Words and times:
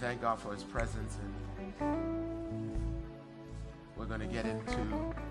thank 0.00 0.22
God 0.22 0.40
for 0.40 0.54
his 0.54 0.64
presence 0.64 1.18
and 1.20 1.34
we're 3.98 4.06
going 4.06 4.20
to 4.20 4.26
get 4.26 4.46
into 4.46 4.78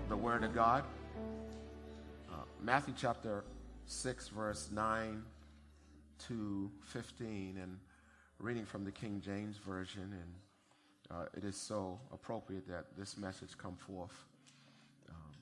the 0.08 0.16
word 0.16 0.44
of 0.44 0.54
God. 0.54 0.84
Uh, 2.30 2.44
Matthew 2.62 2.94
chapter 2.96 3.42
6 3.86 4.28
verse 4.28 4.68
9 4.72 5.24
to 6.28 6.70
15 6.84 7.58
and 7.60 7.78
reading 8.38 8.64
from 8.64 8.84
the 8.84 8.92
King 8.92 9.20
James 9.20 9.56
version 9.56 10.02
and 10.12 11.18
uh, 11.18 11.24
it 11.36 11.42
is 11.42 11.56
so 11.56 11.98
appropriate 12.12 12.68
that 12.68 12.84
this 12.96 13.16
message 13.16 13.58
come 13.58 13.74
forth 13.74 14.24
um, 15.08 15.32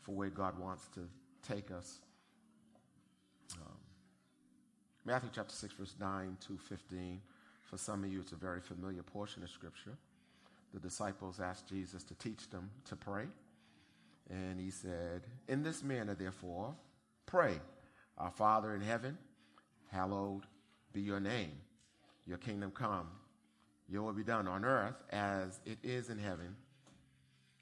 for 0.00 0.12
where 0.12 0.30
God 0.30 0.58
wants 0.58 0.88
to 0.94 1.00
take 1.46 1.70
us. 1.70 1.98
Um, 3.54 3.76
Matthew 5.04 5.28
chapter 5.34 5.54
6, 5.54 5.74
verse 5.74 5.94
9 6.00 6.38
to 6.46 6.56
15. 6.56 7.20
For 7.72 7.78
some 7.78 8.04
of 8.04 8.12
you, 8.12 8.20
it's 8.20 8.32
a 8.32 8.36
very 8.36 8.60
familiar 8.60 9.02
portion 9.02 9.42
of 9.42 9.48
Scripture. 9.48 9.96
The 10.74 10.80
disciples 10.80 11.40
asked 11.40 11.70
Jesus 11.70 12.04
to 12.04 12.14
teach 12.16 12.50
them 12.50 12.68
to 12.84 12.96
pray. 12.96 13.24
And 14.28 14.60
he 14.60 14.70
said, 14.70 15.22
In 15.48 15.62
this 15.62 15.82
manner, 15.82 16.14
therefore, 16.14 16.74
pray, 17.24 17.54
Our 18.18 18.30
Father 18.30 18.74
in 18.74 18.82
heaven, 18.82 19.16
hallowed 19.90 20.42
be 20.92 21.00
your 21.00 21.18
name. 21.18 21.52
Your 22.26 22.36
kingdom 22.36 22.72
come. 22.72 23.08
Your 23.88 24.02
will 24.02 24.12
be 24.12 24.22
done 24.22 24.46
on 24.46 24.66
earth 24.66 25.02
as 25.08 25.58
it 25.64 25.78
is 25.82 26.10
in 26.10 26.18
heaven. 26.18 26.54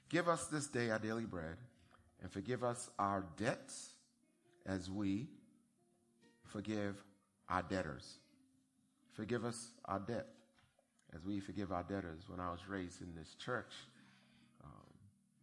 Give 0.09 0.27
us 0.27 0.47
this 0.47 0.67
day 0.67 0.89
our 0.89 0.99
daily 0.99 1.25
bread, 1.25 1.55
and 2.21 2.29
forgive 2.29 2.65
us 2.65 2.89
our 2.99 3.23
debts 3.37 3.93
as 4.65 4.91
we 4.91 5.29
forgive 6.43 7.01
our 7.47 7.61
debtors. 7.61 8.17
Forgive 9.13 9.45
us 9.45 9.71
our 9.85 9.99
debt 9.99 10.27
as 11.13 11.25
we 11.25 11.39
forgive 11.39 11.71
our 11.71 11.83
debtors. 11.83 12.23
When 12.27 12.39
I 12.39 12.51
was 12.51 12.67
raised 12.67 13.01
in 13.01 13.13
this 13.15 13.35
church, 13.35 13.73
um, 14.63 14.69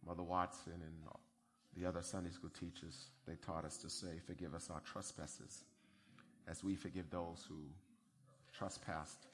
Mother 0.05 0.23
Watson 0.23 0.73
and 0.73 0.93
the 1.77 1.87
other 1.87 2.01
Sunday 2.01 2.31
school 2.31 2.49
teachers, 2.49 3.09
they 3.27 3.35
taught 3.35 3.65
us 3.65 3.77
to 3.77 3.89
say, 3.89 4.19
forgive 4.25 4.55
us 4.55 4.69
our 4.71 4.81
trespasses 4.81 5.63
as 6.47 6.63
we 6.63 6.75
forgive 6.75 7.09
those 7.09 7.45
who 7.47 7.57
trespassed 8.57 9.27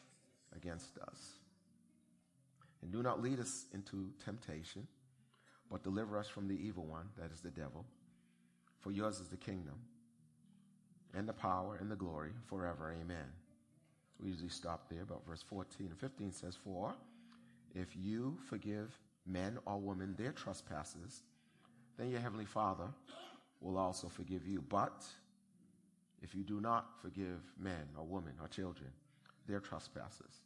against 0.56 0.97
us. 0.97 1.36
And 2.81 2.91
do 2.91 3.02
not 3.02 3.22
lead 3.22 3.39
us 3.39 3.66
into 3.73 4.09
temptation, 4.23 4.86
but 5.72 5.83
deliver 5.83 6.17
us 6.17 6.28
from 6.28 6.47
the 6.47 6.56
evil 6.56 6.86
one, 6.86 7.08
that 7.17 7.31
is 7.31 7.39
the 7.39 7.50
devil. 7.50 7.86
For 8.80 8.91
yours 8.91 9.19
is 9.19 9.28
the 9.30 9.38
kingdom 9.38 9.75
and 11.16 11.28
the 11.28 11.33
power 11.33 11.78
and 11.80 11.89
the 11.89 11.95
glory 11.95 12.31
forever. 12.47 12.94
Amen. 13.02 13.25
We 14.19 14.30
usually 14.30 14.49
stop 14.49 14.89
there, 14.89 15.05
but 15.05 15.25
verse 15.27 15.44
14 15.47 15.88
and 15.88 15.99
15 15.99 16.31
says, 16.31 16.55
For 16.55 16.94
if 17.73 17.95
you 17.95 18.38
forgive 18.49 18.97
men 19.25 19.57
or 19.66 19.80
women 19.80 20.16
their 20.17 20.31
trespasses, 20.31 21.23
then 21.97 22.09
your 22.09 22.19
heavenly 22.19 22.45
Father 22.45 22.88
will 23.62 23.78
also 23.78 24.07
forgive 24.07 24.47
you. 24.47 24.63
But 24.69 25.06
if 26.22 26.34
you 26.34 26.44
do 26.44 26.62
not 26.62 26.88
forgive 27.01 27.41
men 27.59 27.88
or 27.97 28.06
women 28.06 28.34
or 28.41 28.47
children 28.47 28.90
their 29.47 29.59
trespasses, 29.59 30.41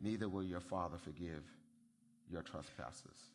neither 0.00 0.28
will 0.28 0.44
your 0.44 0.60
Father 0.60 0.98
forgive 0.98 1.42
your 2.30 2.42
trespasses. 2.42 3.30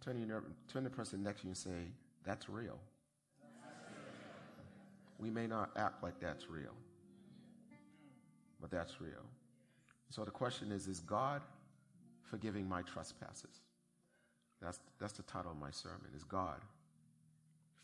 Turn, 0.00 0.26
your, 0.26 0.44
turn 0.72 0.84
the 0.84 0.90
person 0.90 1.22
next 1.22 1.40
to 1.40 1.46
you 1.46 1.50
and 1.50 1.56
say, 1.56 1.92
That's 2.24 2.48
real. 2.48 2.78
We 5.18 5.30
may 5.30 5.46
not 5.48 5.70
act 5.76 6.02
like 6.02 6.20
that's 6.20 6.48
real, 6.48 6.74
but 8.60 8.70
that's 8.70 9.00
real. 9.00 9.24
So 10.10 10.24
the 10.24 10.30
question 10.30 10.72
is 10.72 10.86
Is 10.86 11.00
God 11.00 11.42
forgiving 12.22 12.68
my 12.68 12.82
trespasses? 12.82 13.60
That's, 14.60 14.80
that's 14.98 15.12
the 15.12 15.22
title 15.22 15.52
of 15.52 15.58
my 15.58 15.70
sermon. 15.70 16.08
Is 16.16 16.24
God 16.24 16.60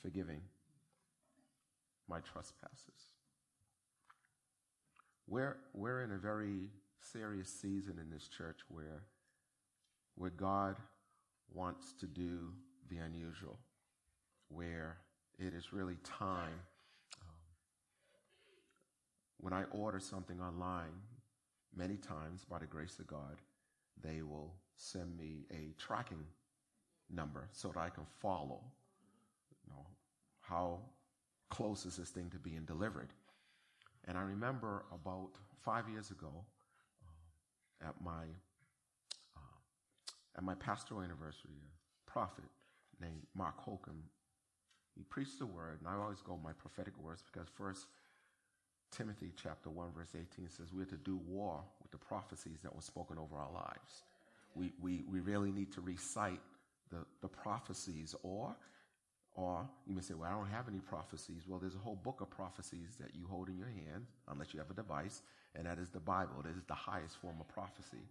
forgiving 0.02 0.40
my 2.08 2.18
trespasses? 2.20 3.12
We're, 5.28 5.56
we're 5.72 6.02
in 6.02 6.10
a 6.12 6.18
very 6.18 6.68
serious 7.00 7.48
season 7.48 7.98
in 8.00 8.10
this 8.10 8.28
church 8.28 8.58
where, 8.68 9.02
where 10.16 10.30
God 10.30 10.76
wants 11.52 11.92
to 12.00 12.06
do 12.06 12.52
the 12.90 12.98
unusual, 12.98 13.58
where 14.48 14.98
it 15.38 15.54
is 15.54 15.72
really 15.72 15.96
time. 16.02 16.60
When 19.44 19.52
I 19.52 19.64
order 19.72 20.00
something 20.00 20.40
online, 20.40 21.02
many 21.76 21.98
times 21.98 22.46
by 22.48 22.60
the 22.60 22.64
grace 22.64 22.98
of 22.98 23.06
God, 23.06 23.42
they 24.02 24.22
will 24.22 24.54
send 24.78 25.18
me 25.18 25.44
a 25.52 25.74
tracking 25.78 26.24
number 27.10 27.50
so 27.52 27.68
that 27.68 27.78
I 27.78 27.90
can 27.90 28.06
follow 28.22 28.62
you 29.66 29.74
know, 29.74 29.84
how 30.40 30.78
close 31.50 31.84
is 31.84 31.98
this 31.98 32.08
thing 32.08 32.30
to 32.30 32.38
being 32.38 32.64
delivered. 32.64 33.10
And 34.08 34.16
I 34.16 34.22
remember 34.22 34.86
about 34.90 35.32
five 35.62 35.90
years 35.90 36.10
ago 36.10 36.32
uh, 37.04 37.88
at 37.88 37.94
my 38.02 38.24
uh, 39.36 40.38
at 40.38 40.42
my 40.42 40.54
pastoral 40.54 41.02
anniversary, 41.02 41.50
a 41.52 42.10
prophet 42.10 42.46
named 42.98 43.26
Mark 43.34 43.58
Holcomb, 43.58 44.04
he 44.96 45.02
preached 45.02 45.38
the 45.38 45.44
word, 45.44 45.80
and 45.80 45.88
I 45.88 46.02
always 46.02 46.22
go 46.22 46.40
my 46.42 46.54
prophetic 46.54 46.94
words 46.98 47.22
because 47.30 47.48
first 47.54 47.88
Timothy 48.96 49.32
chapter 49.42 49.70
1 49.70 49.88
verse 49.96 50.14
18 50.14 50.48
says 50.48 50.68
we're 50.72 50.84
to 50.84 50.96
do 50.96 51.20
war 51.26 51.60
with 51.82 51.90
the 51.90 51.98
prophecies 51.98 52.58
that 52.62 52.74
were 52.74 52.82
spoken 52.82 53.18
over 53.18 53.36
our 53.36 53.52
lives. 53.52 54.04
We, 54.54 54.72
we, 54.80 55.04
we 55.10 55.20
really 55.20 55.50
need 55.50 55.72
to 55.72 55.80
recite 55.80 56.40
the, 56.90 56.98
the 57.20 57.28
prophecies 57.28 58.14
or 58.22 58.54
or 59.36 59.68
you 59.86 59.94
may 59.94 60.00
say, 60.00 60.14
well, 60.14 60.30
I 60.30 60.32
don't 60.32 60.48
have 60.48 60.68
any 60.68 60.78
prophecies. 60.78 61.42
Well, 61.48 61.58
there's 61.58 61.74
a 61.74 61.78
whole 61.78 61.96
book 61.96 62.20
of 62.20 62.30
prophecies 62.30 62.96
that 63.00 63.16
you 63.16 63.26
hold 63.28 63.48
in 63.48 63.58
your 63.58 63.68
hand, 63.68 64.06
unless 64.28 64.54
you 64.54 64.60
have 64.60 64.70
a 64.70 64.74
device, 64.74 65.22
and 65.56 65.66
that 65.66 65.78
is 65.78 65.88
the 65.88 66.00
Bible. 66.00 66.42
That 66.44 66.56
is 66.56 66.64
the 66.68 66.74
highest 66.74 67.16
form 67.16 67.36
of 67.40 67.48
prophecy. 67.48 68.04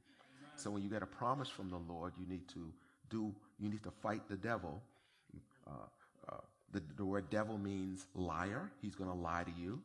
So 0.55 0.69
when 0.69 0.83
you 0.83 0.89
get 0.89 1.01
a 1.01 1.07
promise 1.07 1.47
from 1.49 1.69
the 1.69 1.77
Lord, 1.77 2.13
you 2.19 2.25
need 2.27 2.47
to 2.49 2.71
do, 3.09 3.33
you 3.57 3.69
need 3.69 3.83
to 3.83 3.91
fight 3.91 4.27
the 4.27 4.35
devil. 4.35 4.81
Uh, 5.65 5.71
uh, 6.29 6.37
the, 6.73 6.81
the 6.97 7.05
word 7.05 7.29
devil 7.29 7.57
means 7.57 8.05
liar. 8.13 8.69
He's 8.81 8.95
going 8.95 9.09
to 9.09 9.15
lie 9.15 9.43
to 9.43 9.51
you. 9.57 9.81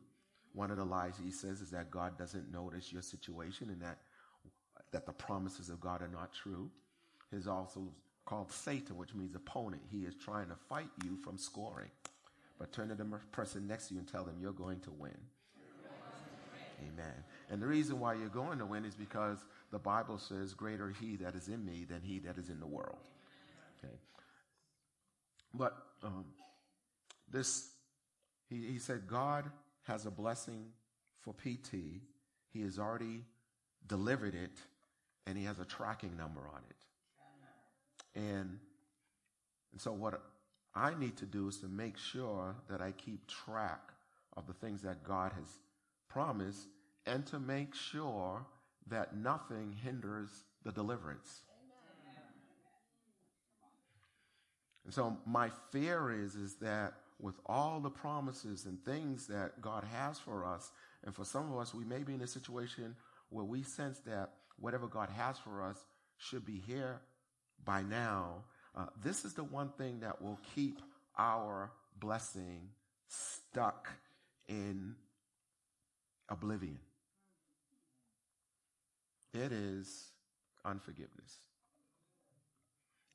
One 0.53 0.71
of 0.71 0.77
the 0.77 0.85
lies 0.85 1.13
he 1.23 1.31
says 1.31 1.61
is 1.61 1.69
that 1.71 1.91
God 1.91 2.17
doesn't 2.17 2.51
notice 2.51 2.91
your 2.91 3.01
situation 3.01 3.69
and 3.69 3.81
that, 3.81 3.99
that 4.91 5.05
the 5.05 5.13
promises 5.13 5.69
of 5.69 5.79
God 5.79 6.01
are 6.01 6.07
not 6.07 6.33
true. 6.33 6.69
He's 7.31 7.47
also 7.47 7.89
called 8.25 8.51
Satan, 8.51 8.97
which 8.97 9.13
means 9.13 9.35
opponent. 9.35 9.81
He 9.91 9.99
is 9.99 10.15
trying 10.15 10.47
to 10.47 10.55
fight 10.67 10.89
you 11.03 11.17
from 11.17 11.37
scoring. 11.37 11.89
But 12.57 12.71
turn 12.73 12.89
to 12.89 12.95
the 12.95 13.05
person 13.31 13.67
next 13.67 13.87
to 13.87 13.93
you 13.93 14.01
and 14.01 14.07
tell 14.07 14.23
them 14.23 14.35
you're 14.41 14.51
going 14.51 14.79
to 14.81 14.91
win. 14.91 15.17
Amen. 16.81 17.13
And 17.49 17.61
the 17.61 17.67
reason 17.67 17.99
why 17.99 18.13
you're 18.13 18.29
going 18.29 18.59
to 18.59 18.65
win 18.65 18.85
is 18.85 18.95
because 18.95 19.39
the 19.71 19.79
Bible 19.79 20.17
says, 20.17 20.53
Greater 20.53 20.93
he 20.99 21.15
that 21.17 21.35
is 21.35 21.47
in 21.47 21.65
me 21.65 21.85
than 21.89 22.01
he 22.01 22.19
that 22.19 22.37
is 22.37 22.49
in 22.49 22.59
the 22.59 22.67
world. 22.67 22.99
Okay. 23.83 23.93
But 25.53 25.77
um, 26.03 26.25
this, 27.31 27.71
he, 28.49 28.65
he 28.65 28.79
said, 28.79 29.07
God 29.07 29.45
has 29.89 30.05
a 30.05 30.11
blessing 30.11 30.65
for 31.19 31.33
PT. 31.33 31.73
He 32.53 32.61
has 32.61 32.77
already 32.77 33.25
delivered 33.87 34.35
it, 34.35 34.59
and 35.25 35.37
he 35.37 35.43
has 35.45 35.59
a 35.59 35.65
tracking 35.65 36.15
number 36.15 36.41
on 36.41 36.61
it. 36.69 38.19
And, 38.19 38.59
and 39.71 39.81
so 39.81 39.91
what 39.91 40.21
I 40.75 40.93
need 40.93 41.17
to 41.17 41.25
do 41.25 41.47
is 41.47 41.57
to 41.57 41.67
make 41.67 41.97
sure 41.97 42.55
that 42.69 42.81
I 42.81 42.91
keep 42.91 43.27
track 43.27 43.91
of 44.37 44.45
the 44.45 44.53
things 44.53 44.83
that 44.83 45.03
God 45.03 45.33
has 45.33 45.59
promised 46.07 46.67
and 47.05 47.25
to 47.27 47.39
make 47.39 47.73
sure 47.73 48.45
that 48.87 49.15
nothing 49.15 49.75
hinders 49.83 50.29
the 50.63 50.71
deliverance. 50.71 51.41
And 54.85 54.93
so 54.93 55.17
my 55.25 55.49
fear 55.71 56.11
is, 56.11 56.35
is 56.35 56.55
that 56.55 56.93
with 57.19 57.35
all 57.45 57.79
the 57.79 57.89
promises 57.89 58.65
and 58.65 58.83
things 58.85 59.27
that 59.27 59.61
God 59.61 59.83
has 59.83 60.17
for 60.17 60.45
us, 60.45 60.71
And 61.03 61.15
for 61.15 61.23
some 61.23 61.51
of 61.51 61.57
us, 61.57 61.73
we 61.73 61.85
may 61.85 62.03
be 62.03 62.13
in 62.13 62.21
a 62.21 62.27
situation 62.27 62.95
where 63.29 63.45
we 63.45 63.63
sense 63.63 63.99
that 63.99 64.31
whatever 64.57 64.87
God 64.87 65.09
has 65.09 65.37
for 65.37 65.61
us 65.63 65.77
should 66.17 66.45
be 66.45 66.61
here 66.67 66.99
by 67.63 67.83
now. 67.83 68.43
Uh, 68.75 68.87
this 69.03 69.25
is 69.25 69.33
the 69.33 69.43
one 69.43 69.69
thing 69.77 70.01
that 70.01 70.21
will 70.21 70.39
keep 70.55 70.81
our 71.17 71.71
blessing 71.99 72.69
stuck 73.07 73.89
in 74.47 74.95
oblivion. 76.27 76.79
It 79.33 79.51
is 79.51 80.07
unforgiveness. 80.65 81.37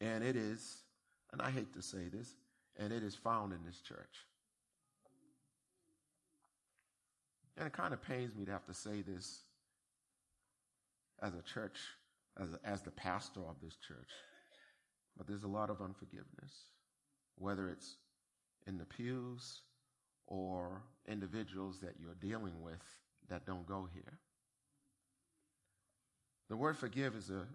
And 0.01 0.25
it 0.25 0.37
is, 0.37 0.83
and 1.33 1.43
I 1.43 1.51
hate 1.51 1.73
to 1.75 1.83
say 1.83 2.09
this, 2.13 2.35
and 2.79 2.93
it 2.93 3.03
is 3.03 3.15
found 3.15 3.53
in 3.53 3.61
this 3.65 3.81
church. 3.81 4.27
And 7.57 7.67
it 7.67 7.73
kind 7.73 7.95
of 7.95 8.03
pains 8.03 8.35
me 8.35 8.45
to 8.47 8.53
have 8.53 8.67
to 8.67 8.75
say 8.75 9.03
this 9.03 9.43
as 11.23 11.35
a 11.35 11.43
church, 11.43 11.79
as, 12.41 12.49
a, 12.53 12.69
as 12.69 12.83
the 12.83 12.91
pastor 12.91 13.41
of 13.41 13.57
this 13.63 13.77
church. 13.77 14.11
But 15.17 15.29
there's 15.29 15.45
a 15.45 15.49
lot 15.49 15.71
of 15.71 15.81
unforgiveness, 15.81 16.53
whether 17.37 17.69
it's 17.69 17.97
in 18.67 18.79
the 18.79 18.85
pews 18.85 19.61
or 20.27 20.83
individuals 21.07 21.79
that 21.81 21.95
you're 22.01 22.17
dealing 22.21 22.61
with 22.61 22.83
that 23.29 23.47
don't 23.47 23.67
go 23.67 23.89
here. 23.95 24.19
The 26.51 26.57
word 26.57 26.77
forgive 26.77 27.15
is 27.15 27.31
a, 27.31 27.47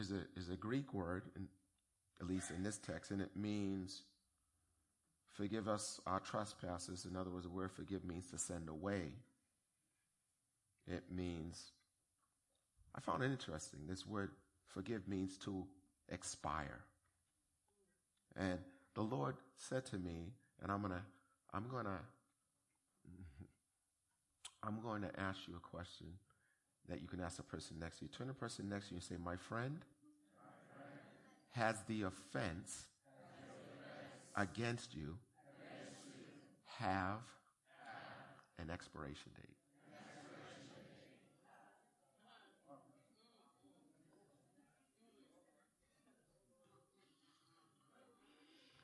is 0.00 0.12
a, 0.12 0.22
is 0.38 0.48
a 0.48 0.56
Greek 0.56 0.94
word, 0.94 1.24
in, 1.36 1.46
at 2.20 2.26
least 2.26 2.50
in 2.50 2.62
this 2.62 2.78
text, 2.78 3.10
and 3.10 3.20
it 3.20 3.36
means 3.36 4.02
forgive 5.36 5.68
us 5.68 6.00
our 6.06 6.20
trespasses. 6.20 7.06
In 7.08 7.16
other 7.16 7.30
words, 7.30 7.44
the 7.44 7.50
word 7.50 7.70
forgive 7.70 8.04
means 8.04 8.26
to 8.30 8.38
send 8.38 8.68
away. 8.68 9.12
It 10.86 11.04
means, 11.14 11.72
I 12.94 13.00
found 13.00 13.22
it 13.22 13.30
interesting. 13.30 13.80
This 13.88 14.06
word 14.06 14.30
forgive 14.66 15.06
means 15.08 15.36
to 15.38 15.66
expire. 16.08 16.80
And 18.36 18.58
the 18.94 19.02
Lord 19.02 19.36
said 19.56 19.84
to 19.86 19.98
me, 19.98 20.32
and 20.62 20.72
I'm 20.72 20.80
gonna, 20.80 21.02
I'm 21.52 21.66
gonna, 21.70 22.00
I'm 24.62 24.80
going 24.80 25.02
to 25.02 25.20
ask 25.20 25.40
you 25.46 25.54
a 25.56 25.76
question 25.76 26.06
that 26.88 27.02
you 27.02 27.08
can 27.08 27.20
ask 27.20 27.36
the 27.36 27.42
person 27.42 27.76
next 27.78 27.98
to 27.98 28.04
you. 28.04 28.10
Turn 28.10 28.28
the 28.28 28.34
person 28.34 28.68
next 28.68 28.88
to 28.88 28.94
you 28.94 28.96
and 28.96 29.04
say, 29.04 29.16
My 29.22 29.36
friend, 29.36 29.78
My 30.36 30.74
friend 30.74 31.00
has 31.50 31.76
the 31.88 32.02
offense, 32.02 32.86
has 33.16 33.46
the 34.34 34.38
you 34.38 34.42
against 34.42 34.94
you 34.94 35.16
have, 36.78 37.20
an 38.58 38.70
expiration 38.70 39.30
date. 39.36 39.56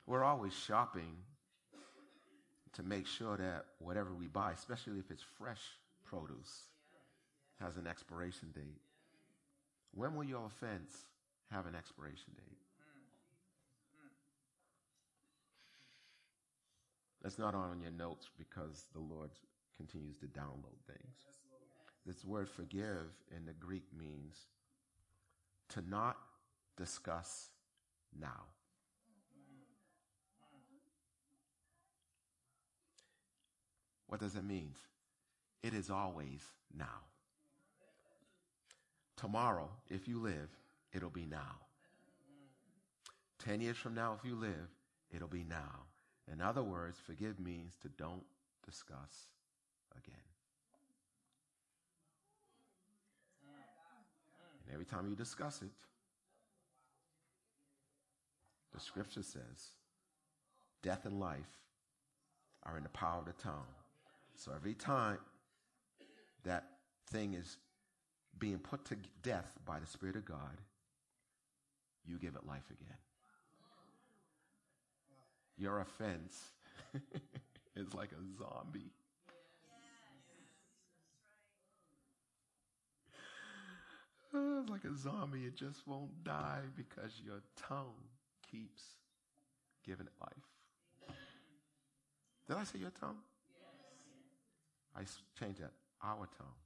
We're 0.05 0.23
always 0.23 0.53
shopping 0.53 1.15
to 2.73 2.83
make 2.83 3.07
sure 3.07 3.37
that 3.37 3.65
whatever 3.79 4.13
we 4.13 4.27
buy, 4.27 4.51
especially 4.51 4.99
if 4.99 5.09
it's 5.09 5.23
fresh 5.37 5.61
produce, 6.03 6.67
has 7.59 7.77
an 7.77 7.87
expiration 7.87 8.49
date. 8.53 8.81
When 9.93 10.15
will 10.15 10.23
your 10.23 10.45
offense 10.45 11.05
have 11.51 11.65
an 11.67 11.75
expiration 11.75 12.33
date? 12.35 12.57
That's 17.23 17.39
not 17.39 17.55
on 17.55 17.79
your 17.81 17.91
notes 17.91 18.29
because 18.37 18.85
the 18.93 18.99
Lord 18.99 19.29
continues 19.77 20.17
to 20.17 20.25
download 20.25 20.77
things. 20.85 21.15
This 22.05 22.25
word 22.25 22.49
forgive 22.49 23.07
in 23.35 23.45
the 23.45 23.53
Greek 23.53 23.85
means 23.97 24.35
to 25.69 25.81
not 25.89 26.17
discuss 26.77 27.49
now. 28.19 28.43
What 34.07 34.19
does 34.19 34.35
it 34.35 34.43
mean? 34.43 34.73
It 35.63 35.73
is 35.73 35.89
always 35.89 36.41
now. 36.77 37.01
Tomorrow, 39.15 39.69
if 39.89 40.07
you 40.07 40.19
live, 40.19 40.49
it'll 40.91 41.09
be 41.09 41.25
now. 41.25 41.55
Ten 43.39 43.61
years 43.61 43.77
from 43.77 43.95
now, 43.95 44.15
if 44.19 44.27
you 44.27 44.35
live, 44.35 44.69
it'll 45.15 45.27
be 45.29 45.45
now. 45.49 45.85
In 46.31 46.41
other 46.41 46.63
words, 46.63 46.97
forgive 47.05 47.39
means 47.39 47.75
to 47.81 47.89
don't 47.89 48.23
discuss 48.65 49.29
again. 49.97 50.15
And 54.65 54.73
every 54.73 54.85
time 54.85 55.07
you 55.09 55.15
discuss 55.15 55.61
it, 55.61 55.71
the 58.73 58.79
scripture 58.79 59.23
says, 59.23 59.71
death 60.81 61.05
and 61.05 61.19
life 61.19 61.59
are 62.63 62.77
in 62.77 62.83
the 62.83 62.89
power 62.89 63.19
of 63.19 63.25
the 63.25 63.33
tongue. 63.33 63.67
So 64.35 64.51
every 64.55 64.73
time 64.73 65.19
that 66.43 66.63
thing 67.09 67.33
is 67.33 67.57
being 68.39 68.57
put 68.57 68.85
to 68.85 68.95
death 69.21 69.57
by 69.65 69.79
the 69.79 69.85
Spirit 69.85 70.15
of 70.15 70.25
God, 70.25 70.61
you 72.05 72.17
give 72.17 72.35
it 72.35 72.47
life 72.47 72.65
again. 72.71 72.97
Your 75.57 75.79
offense 75.81 76.51
is 77.75 77.93
like 77.93 78.11
a 78.11 78.37
zombie. 78.37 78.91
It's 84.33 84.69
like 84.69 84.83
a 84.85 84.95
zombie. 84.95 85.45
It 85.45 85.55
just 85.55 85.87
won't 85.87 86.23
die 86.23 86.61
because 86.75 87.21
your 87.23 87.41
tongue 87.55 87.93
keeps 88.49 88.83
giving 89.85 90.07
it 90.07 90.13
life. 90.19 91.15
Did 92.47 92.57
I 92.57 92.63
say 92.63 92.79
your 92.79 92.91
tongue? 92.99 93.17
Yes. 94.95 95.19
I 95.39 95.39
changed 95.39 95.61
that. 95.61 95.71
Our 96.03 96.27
tongue. 96.37 96.57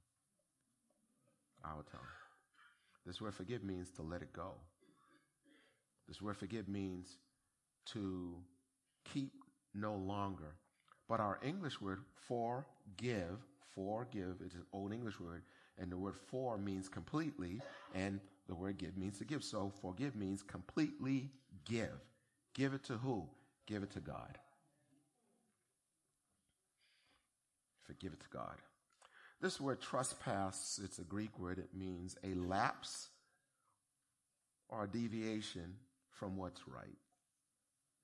Our 1.64 1.82
tongue. 1.90 2.00
This 3.06 3.20
word 3.20 3.34
forgive 3.34 3.62
means 3.62 3.90
to 3.92 4.02
let 4.02 4.22
it 4.22 4.32
go. 4.32 4.52
This 6.08 6.20
word 6.20 6.36
forgive 6.36 6.68
means 6.68 7.18
to 7.92 8.36
keep 9.12 9.32
no 9.74 9.94
longer. 9.94 10.54
But 11.08 11.20
our 11.20 11.38
English 11.42 11.80
word 11.80 12.00
forgive, 12.26 13.38
forgive, 13.74 14.36
is 14.44 14.54
an 14.54 14.64
old 14.72 14.92
English 14.92 15.18
word, 15.18 15.42
and 15.78 15.90
the 15.90 15.96
word 15.96 16.14
for 16.30 16.58
means 16.58 16.88
completely, 16.88 17.60
and 17.94 18.20
the 18.48 18.54
word 18.54 18.78
give 18.78 18.96
means 18.96 19.18
to 19.18 19.24
give. 19.24 19.42
So 19.42 19.72
forgive 19.80 20.16
means 20.16 20.42
completely 20.42 21.30
give. 21.64 22.00
Give 22.54 22.74
it 22.74 22.84
to 22.84 22.94
who? 22.94 23.28
Give 23.66 23.82
it 23.82 23.92
to 23.92 24.00
God. 24.00 24.38
Forgive 27.84 28.12
it 28.12 28.20
to 28.20 28.28
God. 28.30 28.56
This 29.40 29.60
word 29.60 29.80
trespass, 29.80 30.80
it's 30.82 30.98
a 30.98 31.04
Greek 31.04 31.38
word. 31.38 31.58
It 31.58 31.70
means 31.72 32.16
a 32.24 32.34
lapse 32.34 33.08
or 34.68 34.84
a 34.84 34.88
deviation 34.88 35.76
from 36.10 36.36
what's 36.36 36.66
right. 36.66 36.98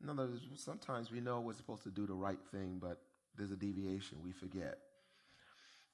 In 0.04 0.10
other 0.10 0.26
words, 0.26 0.42
sometimes 0.56 1.10
we 1.10 1.20
know 1.20 1.40
we're 1.40 1.54
supposed 1.54 1.82
to 1.84 1.90
do 1.90 2.06
the 2.06 2.12
right 2.12 2.38
thing, 2.52 2.78
but 2.78 3.00
there's 3.38 3.52
a 3.52 3.56
deviation. 3.56 4.18
We 4.22 4.32
forget. 4.32 4.78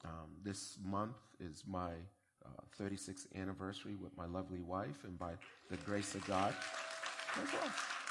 Um, 0.05 0.31
this 0.43 0.79
month 0.85 1.17
is 1.39 1.63
my 1.65 1.93
uh, 2.45 2.83
36th 2.83 3.27
anniversary 3.37 3.95
with 3.95 4.17
my 4.17 4.27
lovely 4.27 4.63
wife, 4.63 5.05
and 5.05 5.17
by 5.17 5.35
the 5.71 5.77
grace 5.77 6.17
of 6.17 6.27
God, 6.27 6.53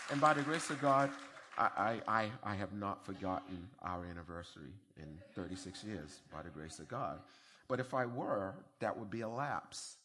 and 0.09 0.21
by 0.21 0.33
the 0.33 0.41
grace 0.41 0.69
of 0.69 0.79
God, 0.81 1.09
I, 1.57 1.99
I, 2.07 2.29
I 2.43 2.55
have 2.55 2.71
not 2.71 3.05
forgotten 3.05 3.67
our 3.81 4.05
anniversary 4.05 4.71
in 4.95 5.17
36 5.35 5.83
years 5.83 6.21
by 6.31 6.41
the 6.41 6.49
grace 6.49 6.79
of 6.79 6.87
God. 6.87 7.19
But 7.67 7.81
if 7.81 7.93
I 7.93 8.05
were, 8.05 8.55
that 8.79 8.97
would 8.97 9.09
be 9.09 9.21
a 9.21 9.27
lapse. 9.27 9.97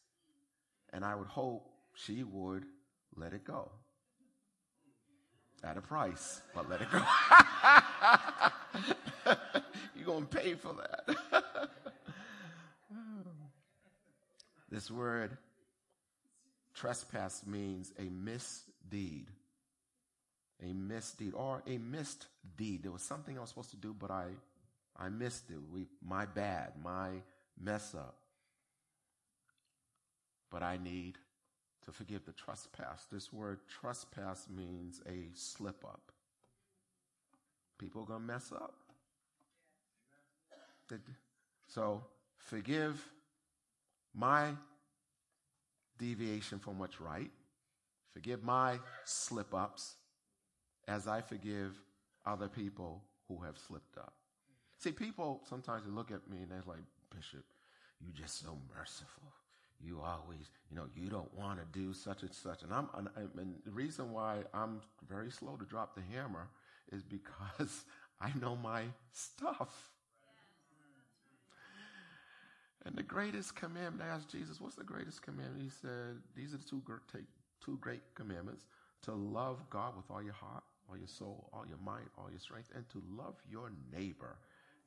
And 0.91 1.05
I 1.05 1.15
would 1.15 1.27
hope 1.27 1.69
she 1.93 2.23
would 2.23 2.65
let 3.15 3.31
it 3.31 3.45
go. 3.45 3.71
At 5.65 5.77
a 5.77 5.81
price, 5.81 6.41
but 6.53 6.69
let 6.69 6.81
it 6.81 6.91
go. 6.91 7.01
You're 9.95 10.05
going 10.05 10.27
to 10.27 10.37
pay 10.37 10.53
for 10.53 10.73
that. 10.73 11.17
this 14.69 14.91
word 14.91 15.35
trespass 16.75 17.41
means 17.47 17.91
a 17.97 18.03
misdeed 18.03 19.25
a 20.63 20.73
misdeed 20.73 21.33
or 21.33 21.61
a 21.67 21.77
missed 21.77 22.27
deed. 22.57 22.83
There 22.83 22.91
was 22.91 23.01
something 23.01 23.37
I 23.37 23.41
was 23.41 23.49
supposed 23.49 23.71
to 23.71 23.77
do, 23.77 23.93
but 23.97 24.11
I, 24.11 24.25
I 24.97 25.09
missed 25.09 25.49
it. 25.49 25.57
We, 25.71 25.87
my 26.03 26.25
bad, 26.25 26.73
my 26.83 27.09
mess 27.61 27.93
up. 27.95 28.15
But 30.51 30.63
I 30.63 30.77
need 30.77 31.17
to 31.85 31.91
forgive 31.91 32.25
the 32.25 32.31
trespass. 32.31 33.05
This 33.11 33.31
word 33.31 33.59
trespass 33.79 34.47
means 34.49 35.01
a 35.07 35.29
slip 35.33 35.83
up. 35.85 36.11
People 37.77 38.03
are 38.03 38.05
going 38.05 38.21
to 38.21 38.25
mess 38.25 38.51
up. 38.51 38.73
So 41.67 42.03
forgive 42.37 43.03
my 44.13 44.51
deviation 45.97 46.59
from 46.59 46.79
what's 46.79 47.01
right. 47.01 47.31
Forgive 48.13 48.43
my 48.43 48.79
slip 49.03 49.53
ups 49.53 49.95
as 50.87 51.07
I 51.07 51.21
forgive 51.21 51.75
other 52.25 52.47
people 52.47 53.03
who 53.27 53.41
have 53.43 53.57
slipped 53.57 53.97
up. 53.97 54.13
See, 54.77 54.91
people 54.91 55.41
sometimes 55.49 55.83
they 55.83 55.91
look 55.91 56.11
at 56.11 56.29
me 56.29 56.37
and 56.37 56.49
they're 56.49 56.63
like, 56.65 56.83
Bishop, 57.13 57.43
you're 58.01 58.13
just 58.13 58.39
so 58.39 58.57
merciful. 58.77 59.33
You 59.83 60.01
always, 60.01 60.49
you 60.69 60.77
know, 60.77 60.85
you 60.95 61.09
don't 61.09 61.33
want 61.33 61.59
to 61.59 61.79
do 61.79 61.93
such 61.93 62.21
and 62.23 62.33
such. 62.33 62.63
And 62.63 62.73
I'm, 62.73 62.89
and 63.15 63.55
the 63.65 63.71
reason 63.71 64.11
why 64.11 64.39
I'm 64.53 64.81
very 65.07 65.29
slow 65.29 65.55
to 65.57 65.65
drop 65.65 65.95
the 65.95 66.01
hammer 66.13 66.47
is 66.91 67.03
because 67.03 67.85
I 68.21 68.31
know 68.39 68.55
my 68.55 68.83
stuff. 69.11 69.91
And 72.85 72.95
the 72.95 73.03
greatest 73.03 73.55
commandment, 73.55 74.07
I 74.07 74.13
asked 74.13 74.29
Jesus, 74.29 74.61
what's 74.61 74.75
the 74.75 74.83
greatest 74.83 75.23
commandment? 75.23 75.63
He 75.63 75.69
said, 75.69 76.17
these 76.35 76.53
are 76.53 76.57
the 76.57 76.63
two, 76.63 76.81
two 77.63 77.77
great 77.81 78.01
commandments 78.13 78.65
to 79.03 79.13
love 79.13 79.59
God 79.69 79.95
with 79.95 80.05
all 80.11 80.21
your 80.21 80.33
heart, 80.33 80.63
all 80.89 80.97
your 80.97 81.07
soul, 81.07 81.49
all 81.51 81.65
your 81.67 81.79
mind, 81.83 82.05
all 82.17 82.29
your 82.29 82.39
strength, 82.39 82.69
and 82.75 82.87
to 82.89 83.01
love 83.17 83.35
your 83.49 83.71
neighbor 83.91 84.37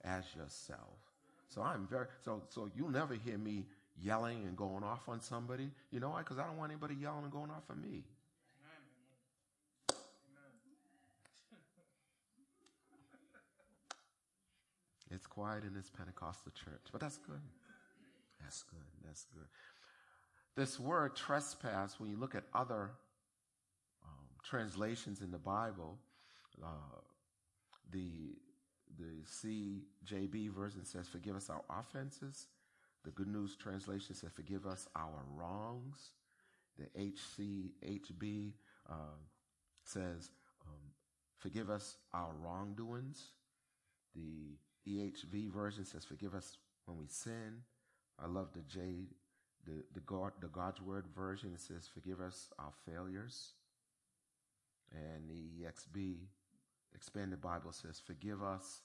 as 0.04 0.24
yourself. 0.36 0.98
So 1.48 1.62
I'm 1.62 1.88
very, 1.88 2.06
so, 2.24 2.42
so 2.48 2.70
you'll 2.76 2.90
never 2.90 3.14
hear 3.14 3.38
me 3.38 3.66
yelling 4.02 4.44
and 4.46 4.56
going 4.56 4.84
off 4.84 5.08
on 5.08 5.20
somebody. 5.20 5.70
You 5.90 6.00
know 6.00 6.10
why? 6.10 6.20
Because 6.20 6.38
I 6.38 6.46
don't 6.46 6.56
want 6.56 6.72
anybody 6.72 6.94
yelling 6.94 7.24
and 7.24 7.32
going 7.32 7.50
off 7.50 7.64
on 7.70 7.80
me. 7.80 8.04
It's 15.10 15.26
quiet 15.26 15.64
in 15.64 15.74
this 15.74 15.90
Pentecostal 15.90 16.52
church, 16.52 16.82
but 16.92 17.00
that's 17.00 17.16
good. 17.16 17.40
That's 18.42 18.62
good. 18.64 18.78
That's 19.04 19.24
good. 19.34 19.46
This 20.54 20.78
word 20.78 21.16
trespass, 21.16 21.98
when 21.98 22.10
you 22.10 22.18
look 22.18 22.34
at 22.34 22.44
other 22.54 22.90
um, 24.04 24.26
translations 24.44 25.22
in 25.22 25.30
the 25.30 25.38
Bible, 25.38 25.98
uh, 26.62 26.66
the 27.90 28.36
the 28.98 29.24
CJB 29.24 30.50
version 30.50 30.84
says, 30.84 31.08
"Forgive 31.08 31.36
us 31.36 31.48
our 31.48 31.62
offenses." 31.70 32.48
The 33.08 33.14
Good 33.14 33.28
News 33.28 33.56
translation 33.56 34.14
says, 34.14 34.30
"Forgive 34.34 34.66
us 34.66 34.86
our 34.94 35.24
wrongs." 35.34 36.10
The 36.76 36.86
HCHB 37.00 38.52
uh, 38.88 39.16
says, 39.82 40.30
um, 40.66 40.92
"Forgive 41.38 41.70
us 41.70 41.96
our 42.12 42.34
wrongdoings." 42.34 43.30
The 44.14 44.58
EHV 44.86 45.50
version 45.50 45.86
says, 45.86 46.04
"Forgive 46.04 46.34
us 46.34 46.58
when 46.84 46.98
we 46.98 47.06
sin." 47.06 47.62
I 48.20 48.26
love 48.26 48.48
the 48.52 48.62
J, 48.62 49.06
the, 49.64 49.84
the 49.94 50.00
God, 50.00 50.32
the 50.40 50.48
God's 50.48 50.82
Word 50.82 51.06
version. 51.16 51.52
It 51.54 51.60
says, 51.60 51.88
forgive 51.92 52.20
us 52.20 52.50
our 52.58 52.72
failures. 52.84 53.52
And 54.92 55.30
the 55.30 55.64
EXB, 55.64 56.16
Expanded 56.94 57.40
Bible 57.40 57.72
says, 57.72 58.00
forgive 58.04 58.42
us 58.42 58.80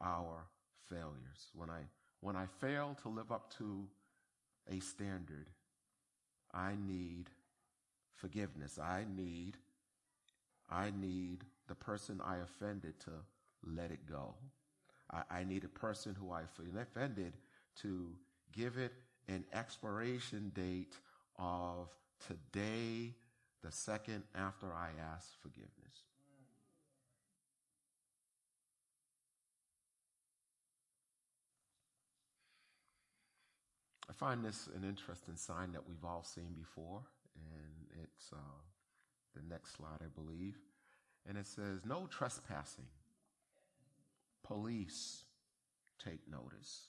our 0.00 0.46
failures. 0.88 1.50
When 1.54 1.70
I, 1.70 1.82
when 2.20 2.36
I 2.36 2.46
fail 2.60 2.96
to 3.02 3.08
live 3.08 3.30
up 3.30 3.52
to 3.58 3.84
a 4.70 4.80
standard, 4.80 5.48
I 6.52 6.72
need 6.86 7.30
forgiveness. 8.14 8.78
I 8.78 9.04
need, 9.16 9.56
I 10.70 10.92
need 10.98 11.44
the 11.68 11.74
person 11.74 12.20
I 12.24 12.38
offended 12.38 12.98
to 13.00 13.10
let 13.64 13.90
it 13.90 14.06
go. 14.08 14.34
I, 15.12 15.22
I 15.30 15.44
need 15.44 15.64
a 15.64 15.68
person 15.68 16.16
who 16.18 16.32
I 16.32 16.42
offended 16.42 17.34
to 17.82 18.10
give 18.52 18.76
it 18.78 18.92
an 19.28 19.44
expiration 19.52 20.50
date 20.54 20.96
of 21.38 21.88
today, 22.26 23.14
the 23.62 23.70
second 23.70 24.24
after 24.34 24.66
I 24.66 24.88
ask 25.14 25.40
forgiveness. 25.40 26.07
I 34.08 34.12
find 34.14 34.44
this 34.44 34.68
an 34.74 34.84
interesting 34.88 35.36
sign 35.36 35.72
that 35.72 35.86
we've 35.86 36.04
all 36.04 36.24
seen 36.24 36.54
before, 36.58 37.02
and 37.36 38.02
it's 38.02 38.32
uh, 38.32 38.36
the 39.34 39.42
next 39.48 39.76
slide, 39.76 40.00
I 40.00 40.08
believe. 40.14 40.56
And 41.26 41.36
it 41.36 41.46
says, 41.46 41.80
No 41.84 42.06
trespassing. 42.10 42.86
Police 44.42 45.24
take 46.02 46.20
notice 46.30 46.88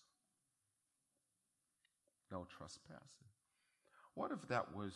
no 2.31 2.45
trespassing. 2.57 3.27
What 4.13 4.31
if 4.31 4.47
that 4.49 4.75
was 4.75 4.93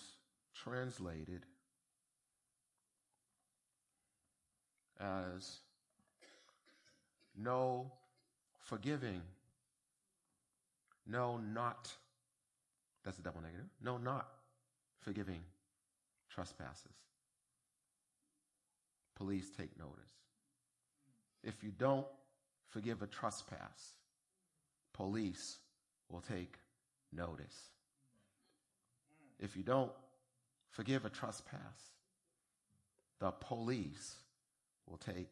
translated 0.53 1.45
as 4.99 5.59
no 7.35 7.91
forgiving, 8.59 9.21
no 11.07 11.37
not, 11.37 11.91
that's 13.03 13.17
the 13.17 13.23
double 13.23 13.41
negative, 13.41 13.65
no 13.83 13.97
not 13.97 14.27
forgiving 15.01 15.41
trespasses. 16.29 16.97
Police 19.15 19.49
take 19.57 19.77
notice. 19.77 20.11
If 21.43 21.63
you 21.63 21.71
don't 21.77 22.07
forgive 22.69 23.01
a 23.01 23.07
trespass, 23.07 23.97
police 24.93 25.57
will 26.09 26.21
take 26.21 26.55
notice. 27.11 27.69
If 29.39 29.55
you 29.57 29.63
don't 29.63 29.91
forgive 30.71 31.05
a 31.05 31.09
trespass, 31.09 31.91
the 33.19 33.31
police 33.31 34.15
will 34.87 34.97
take 34.97 35.29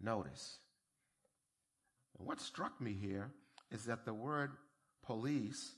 notice. 0.00 0.56
And 2.18 2.26
what 2.26 2.40
struck 2.40 2.80
me 2.80 2.92
here 2.92 3.30
is 3.70 3.84
that 3.84 4.04
the 4.04 4.14
word 4.14 4.52
police, 5.02 5.72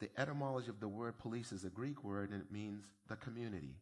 the 0.00 0.10
etymology 0.18 0.68
of 0.68 0.80
the 0.80 0.88
word 0.88 1.18
police 1.18 1.52
is 1.52 1.64
a 1.64 1.70
Greek 1.70 2.02
word 2.02 2.30
and 2.30 2.40
it 2.40 2.50
means 2.50 2.84
the 3.08 3.16
community. 3.16 3.74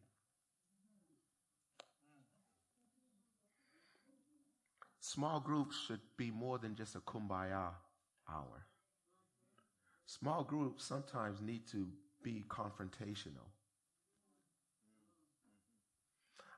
Small 4.99 5.39
groups 5.39 5.75
should 5.87 6.01
be 6.17 6.29
more 6.29 6.59
than 6.59 6.75
just 6.75 6.95
a 6.95 6.99
kumbaya 6.99 7.69
hour. 8.29 8.65
Small 10.05 10.43
groups 10.43 10.83
sometimes 10.83 11.39
need 11.41 11.67
to 11.71 11.87
be 12.21 12.43
confrontational. 12.49 13.47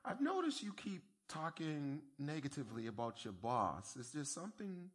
I've 0.04 0.20
noticed 0.20 0.62
you 0.62 0.72
keep 0.72 1.02
talking 1.28 2.00
negatively 2.18 2.88
about 2.88 3.24
your 3.24 3.32
boss. 3.32 3.96
Is 3.96 4.10
there 4.10 4.24
something 4.24 4.90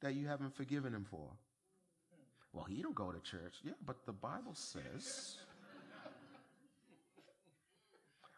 that 0.00 0.14
you 0.14 0.26
haven't 0.26 0.56
forgiven 0.56 0.92
him 0.92 1.06
for? 1.08 1.30
Well, 2.52 2.64
he 2.64 2.82
don't 2.82 2.94
go 2.94 3.10
to 3.10 3.20
church. 3.20 3.56
Yeah, 3.64 3.72
but 3.84 4.04
the 4.04 4.12
Bible 4.12 4.54
says. 4.54 5.36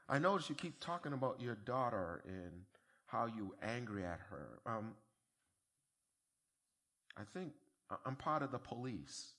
I 0.08 0.18
notice 0.18 0.48
you 0.48 0.54
keep 0.54 0.78
talking 0.80 1.12
about 1.12 1.40
your 1.40 1.54
daughter 1.54 2.22
and 2.26 2.52
how 3.06 3.26
you 3.26 3.54
angry 3.62 4.04
at 4.04 4.20
her. 4.30 4.60
Um, 4.66 4.92
I 7.16 7.22
think 7.32 7.52
I'm 8.04 8.16
part 8.16 8.42
of 8.42 8.52
the 8.52 8.58
police. 8.58 9.32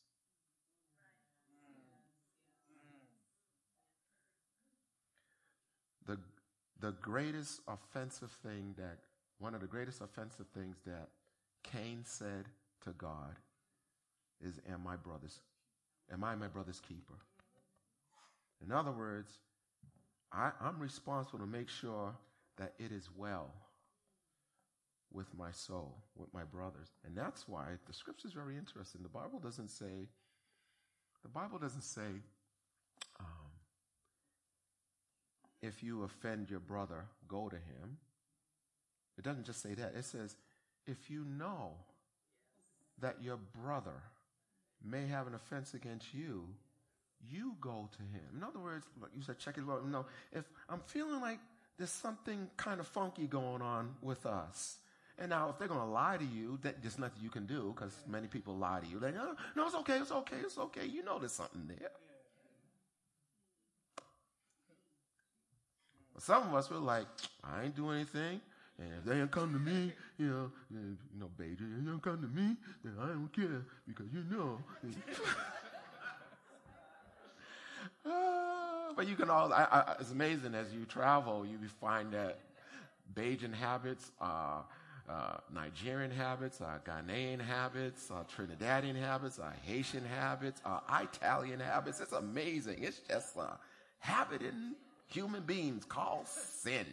The, 6.06 6.18
the 6.80 6.94
greatest 7.02 7.62
offensive 7.68 8.32
thing 8.32 8.74
that, 8.78 8.98
one 9.40 9.54
of 9.54 9.62
the 9.62 9.68
greatest 9.68 10.02
offensive 10.02 10.48
things 10.54 10.78
that 10.86 11.10
Cain 11.64 12.02
said 12.04 12.46
to 12.84 12.92
God 12.92 13.36
is, 14.42 14.60
am 14.72 14.84
my 14.84 14.96
brother's, 14.96 15.40
am 16.12 16.24
I 16.24 16.36
my 16.36 16.48
brother's 16.48 16.80
keeper? 16.80 17.16
In 18.64 18.72
other 18.72 18.92
words, 18.92 19.32
I, 20.32 20.52
I'm 20.62 20.80
responsible 20.80 21.40
to 21.40 21.46
make 21.46 21.70
sure 21.70 22.14
that 22.58 22.74
it 22.80 22.92
is 22.92 23.10
well 23.16 23.54
with 25.12 25.28
my 25.38 25.52
soul, 25.52 25.98
with 26.16 26.34
my 26.34 26.44
brothers. 26.44 26.90
And 27.06 27.16
that's 27.16 27.48
why 27.48 27.66
the 27.88 27.94
scripture 27.94 28.28
is 28.28 28.34
very 28.34 28.58
interesting. 28.58 29.02
The 29.02 29.10
Bible 29.10 29.40
doesn't 29.40 29.70
say, 29.70 30.10
the 31.24 31.30
Bible 31.30 31.58
doesn't 31.58 31.84
say, 31.84 32.22
um, 33.20 33.52
if 35.62 35.84
you 35.84 36.04
offend 36.04 36.50
your 36.50 36.60
brother, 36.60 37.06
go 37.28 37.50
to 37.50 37.56
him. 37.56 37.98
It 39.18 39.24
doesn't 39.24 39.46
just 39.46 39.62
say 39.62 39.74
that. 39.74 39.94
It 39.98 40.06
says, 40.06 40.36
if 40.86 41.10
you 41.10 41.26
know 41.26 41.72
that 43.00 43.18
your 43.22 43.38
brother 43.64 44.04
may 44.90 45.08
have 45.08 45.28
an 45.28 45.36
offense 45.36 45.74
against 45.74 46.14
you, 46.14 46.48
you 47.30 47.56
go 47.60 47.90
to 47.92 48.02
him. 48.02 48.38
In 48.38 48.44
other 48.44 48.60
words, 48.60 48.86
you 49.16 49.24
said, 49.24 49.40
check 49.40 49.58
it 49.58 49.64
out. 49.70 49.88
No, 49.88 50.06
if 50.32 50.46
I'm 50.70 50.82
feeling 50.86 51.22
like 51.22 51.40
there's 51.78 51.90
something 51.90 52.50
kind 52.58 52.80
of 52.80 52.88
funky 52.88 53.28
going 53.28 53.62
on 53.62 53.96
with 54.02 54.26
us, 54.26 54.78
And 55.18 55.30
now, 55.30 55.50
if 55.50 55.58
they're 55.58 55.70
going 55.70 55.80
to 55.80 55.86
lie 55.86 56.18
to 56.18 56.26
you, 56.26 56.60
that, 56.64 56.82
there's 56.82 57.00
nothing 57.00 57.24
you 57.24 57.30
can 57.30 57.46
do 57.46 57.74
because 57.74 57.94
many 58.08 58.28
people 58.28 58.56
lie 58.56 58.82
to 58.82 58.88
you. 58.88 59.00
They 59.00 59.12
go, 59.12 59.36
no, 59.56 59.66
it's 59.66 59.76
okay, 59.76 59.98
it's 60.00 60.12
okay, 60.12 60.36
it's 60.44 60.58
okay. 60.58 60.86
You 60.86 61.04
know 61.04 61.20
there's 61.20 61.32
something 61.32 61.64
there. 61.68 61.92
Some 66.20 66.44
of 66.44 66.54
us 66.54 66.70
were 66.70 66.78
like, 66.78 67.08
I 67.44 67.64
ain't 67.64 67.76
doing 67.76 67.96
anything. 67.96 68.42
And 68.78 68.90
if 68.98 69.06
they 69.06 69.18
don't 69.18 69.32
come 69.32 69.54
to 69.54 69.60
me, 69.60 69.94
you 70.18 70.28
know, 70.28 70.52
you 70.70 70.98
know, 71.18 71.30
baby, 71.38 71.56
they 71.60 71.86
don't 71.90 72.02
come 72.02 72.22
to 72.22 72.28
me, 72.28 72.58
then 72.84 72.94
I 73.02 73.08
don't 73.08 73.34
care 73.34 73.64
because 73.88 74.08
you 74.14 74.24
know. 74.30 74.60
but 78.96 79.08
you 79.08 79.16
can 79.16 79.30
all, 79.30 79.54
I, 79.54 79.64
I, 79.72 79.96
it's 80.00 80.12
amazing 80.12 80.56
as 80.56 80.74
you 80.74 80.86
travel, 80.86 81.46
you 81.46 81.58
find 81.80 82.12
that 82.14 82.40
Bajan 83.14 83.54
habits, 83.54 84.12
uh, 84.20 84.62
uh, 85.08 85.38
Nigerian 85.54 86.12
habits, 86.12 86.62
uh, 86.62 86.80
Ghanaian 86.86 87.40
habits, 87.40 88.10
uh, 88.12 88.24
Trinidadian 88.36 89.00
habits, 89.00 89.40
Haitian 89.64 90.04
habits, 90.04 90.62
Italian 90.92 91.60
habits. 91.60 92.00
It's 92.00 92.12
amazing. 92.14 92.84
It's 92.84 93.00
just 93.08 93.38
a 93.38 93.58
habit 94.00 94.42
in 94.42 94.76
human 95.08 95.44
beings 95.44 95.86
called 95.86 96.28
sin. 96.28 96.86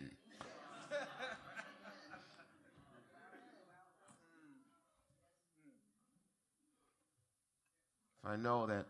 I 8.24 8.36
know 8.36 8.66
that 8.66 8.86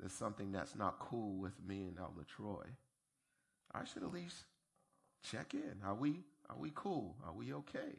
there's 0.00 0.12
something 0.12 0.52
that's 0.52 0.74
not 0.74 0.98
cool 0.98 1.36
with 1.38 1.54
me 1.66 1.82
and 1.88 1.98
Elder 1.98 2.24
Troy. 2.26 2.64
I 3.74 3.84
should 3.84 4.02
at 4.02 4.12
least 4.12 4.44
check 5.22 5.54
in. 5.54 5.74
Are 5.84 5.94
we 5.94 6.20
are 6.48 6.56
we 6.56 6.72
cool? 6.74 7.14
Are 7.26 7.32
we 7.32 7.52
okay? 7.52 7.98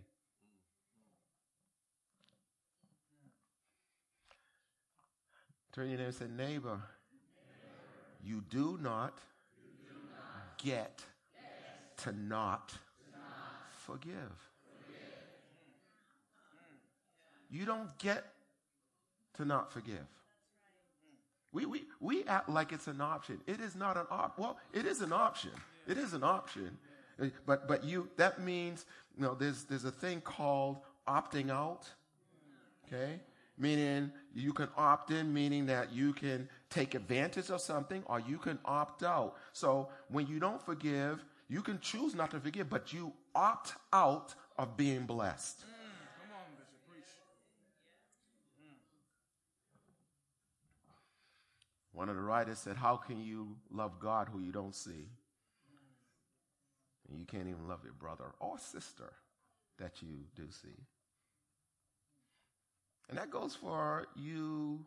Turn 5.71 5.89
your 5.89 5.99
neighbor 5.99 6.07
and 6.07 6.15
say, 6.15 6.25
neighbor, 6.35 6.81
you 8.23 8.43
do 8.49 8.79
not, 8.81 9.19
get, 10.57 11.03
to 11.97 12.11
not, 12.11 12.73
forgive. 13.85 14.13
You 17.51 17.65
don't 17.65 17.95
get 17.99 18.25
to 19.35 19.45
not 19.45 19.71
forgive. 19.71 20.07
We, 21.51 21.65
we, 21.65 21.83
we 21.99 22.23
act 22.25 22.49
like 22.49 22.71
it's 22.71 22.87
an 22.87 23.01
option. 23.01 23.39
It 23.47 23.59
is 23.59 23.75
not 23.75 23.97
an 23.97 24.05
option. 24.11 24.43
Well, 24.43 24.57
it 24.73 24.85
is 24.85 25.01
an 25.01 25.11
option. 25.11 25.51
It 25.87 25.97
is 25.97 26.13
an 26.13 26.23
option. 26.23 26.77
But, 27.45 27.67
but 27.67 27.83
you, 27.83 28.09
that 28.17 28.39
means, 28.39 28.85
you 29.17 29.23
know, 29.23 29.35
there's, 29.35 29.63
there's 29.63 29.85
a 29.85 29.91
thing 29.91 30.21
called 30.21 30.77
opting 31.07 31.49
out. 31.49 31.89
Okay? 32.87 33.19
Meaning 33.57 34.11
you 34.33 34.53
can 34.53 34.69
opt 34.77 35.11
in, 35.11 35.33
meaning 35.33 35.65
that 35.65 35.91
you 35.91 36.13
can 36.13 36.47
take 36.69 36.95
advantage 36.95 37.49
of 37.49 37.59
something 37.61 38.03
or 38.05 38.19
you 38.19 38.37
can 38.37 38.57
opt 38.63 39.03
out. 39.03 39.35
So 39.51 39.89
when 40.09 40.27
you 40.27 40.39
don't 40.39 40.63
forgive, 40.63 41.25
you 41.49 41.61
can 41.61 41.79
choose 41.79 42.15
not 42.15 42.31
to 42.31 42.39
forgive, 42.39 42.69
but 42.69 42.93
you 42.93 43.11
opt 43.35 43.73
out 43.91 44.35
of 44.57 44.77
being 44.77 45.05
blessed. 45.05 45.65
One 51.99 52.07
of 52.07 52.15
the 52.15 52.21
writers 52.21 52.59
said, 52.59 52.77
How 52.77 52.95
can 52.95 53.21
you 53.21 53.57
love 53.69 53.99
God 53.99 54.29
who 54.31 54.39
you 54.39 54.53
don't 54.53 54.73
see? 54.73 55.09
And 57.09 57.19
you 57.19 57.25
can't 57.25 57.49
even 57.49 57.67
love 57.67 57.79
your 57.83 57.91
brother 57.91 58.23
or 58.39 58.57
sister 58.57 59.11
that 59.79 60.01
you 60.01 60.07
do 60.33 60.43
see. 60.49 60.79
And 63.09 63.17
that 63.17 63.29
goes 63.29 63.53
for 63.53 64.07
you 64.15 64.79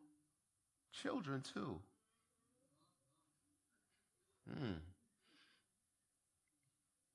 children 1.03 1.43
too. 1.53 1.79
Hmm. 4.51 4.79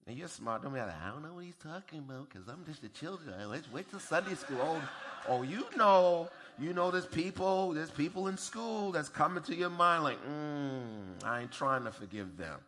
And 0.06 0.16
you're 0.16 0.28
smart. 0.28 0.62
Don't 0.62 0.76
be 0.76 0.80
like, 0.80 0.90
I 0.90 1.10
don't 1.10 1.24
know 1.24 1.34
what 1.34 1.44
he's 1.44 1.56
talking 1.56 2.00
about 2.08 2.30
because 2.30 2.48
I'm 2.48 2.64
just 2.68 2.84
a 2.84 2.90
child. 2.90 3.22
Let's 3.50 3.74
wait 3.74 3.90
till 3.90 4.00
Sunday 4.00 4.36
school. 4.36 4.60
Oh, 4.62 4.82
oh, 5.28 5.42
you 5.42 5.66
know, 5.76 6.30
you 6.60 6.74
know, 6.74 6.92
there's 6.92 7.06
people, 7.06 7.74
there's 7.74 7.92
people 7.92 8.28
in 8.28 8.38
school 8.38 8.92
that's 8.92 9.10
coming 9.10 9.44
to 9.44 9.56
your 9.56 9.70
mind 9.70 10.04
like, 10.04 10.18
mm, 10.28 11.24
I 11.24 11.42
ain't 11.42 11.52
trying 11.52 11.84
to 11.84 11.92
forgive 11.92 12.38
them. 12.38 12.60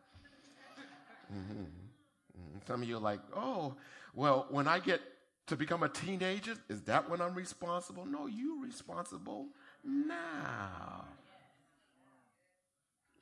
Mm-hmm. 1.33 1.61
mm-hmm. 1.61 2.57
Some 2.67 2.83
of 2.83 2.87
you 2.87 2.97
are 2.97 3.01
like, 3.01 3.19
oh, 3.35 3.75
well, 4.13 4.47
when 4.49 4.67
I 4.67 4.79
get 4.79 5.01
to 5.47 5.55
become 5.55 5.83
a 5.83 5.89
teenager, 5.89 6.55
is 6.69 6.81
that 6.81 7.09
when 7.09 7.21
I'm 7.21 7.33
responsible? 7.33 8.05
No, 8.05 8.27
you're 8.27 8.63
responsible 8.63 9.47
now. 9.83 11.05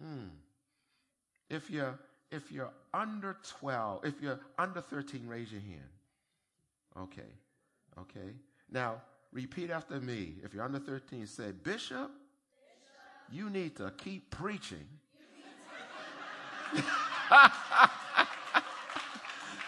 Hmm. 0.01 0.27
If 1.49 1.69
you're 1.69 1.97
if 2.30 2.51
you're 2.51 2.71
under 2.93 3.38
12, 3.60 4.06
if 4.06 4.21
you're 4.21 4.39
under 4.60 4.82
13, 4.82 5.27
raise 5.27 5.51
your 5.51 5.62
hand. 5.62 5.80
Okay. 6.99 7.21
Okay. 7.97 8.34
Now, 8.69 9.01
repeat 9.38 9.69
after 9.69 10.02
me. 10.02 10.34
If 10.43 10.56
you're 10.56 10.63
under 10.63 10.80
13, 10.80 11.28
say, 11.28 11.52
Bishop, 11.52 11.63
Bishop. 11.63 12.12
you 13.32 13.52
need 13.52 13.76
to 13.78 13.93
keep 13.95 14.32
preaching. 14.32 14.88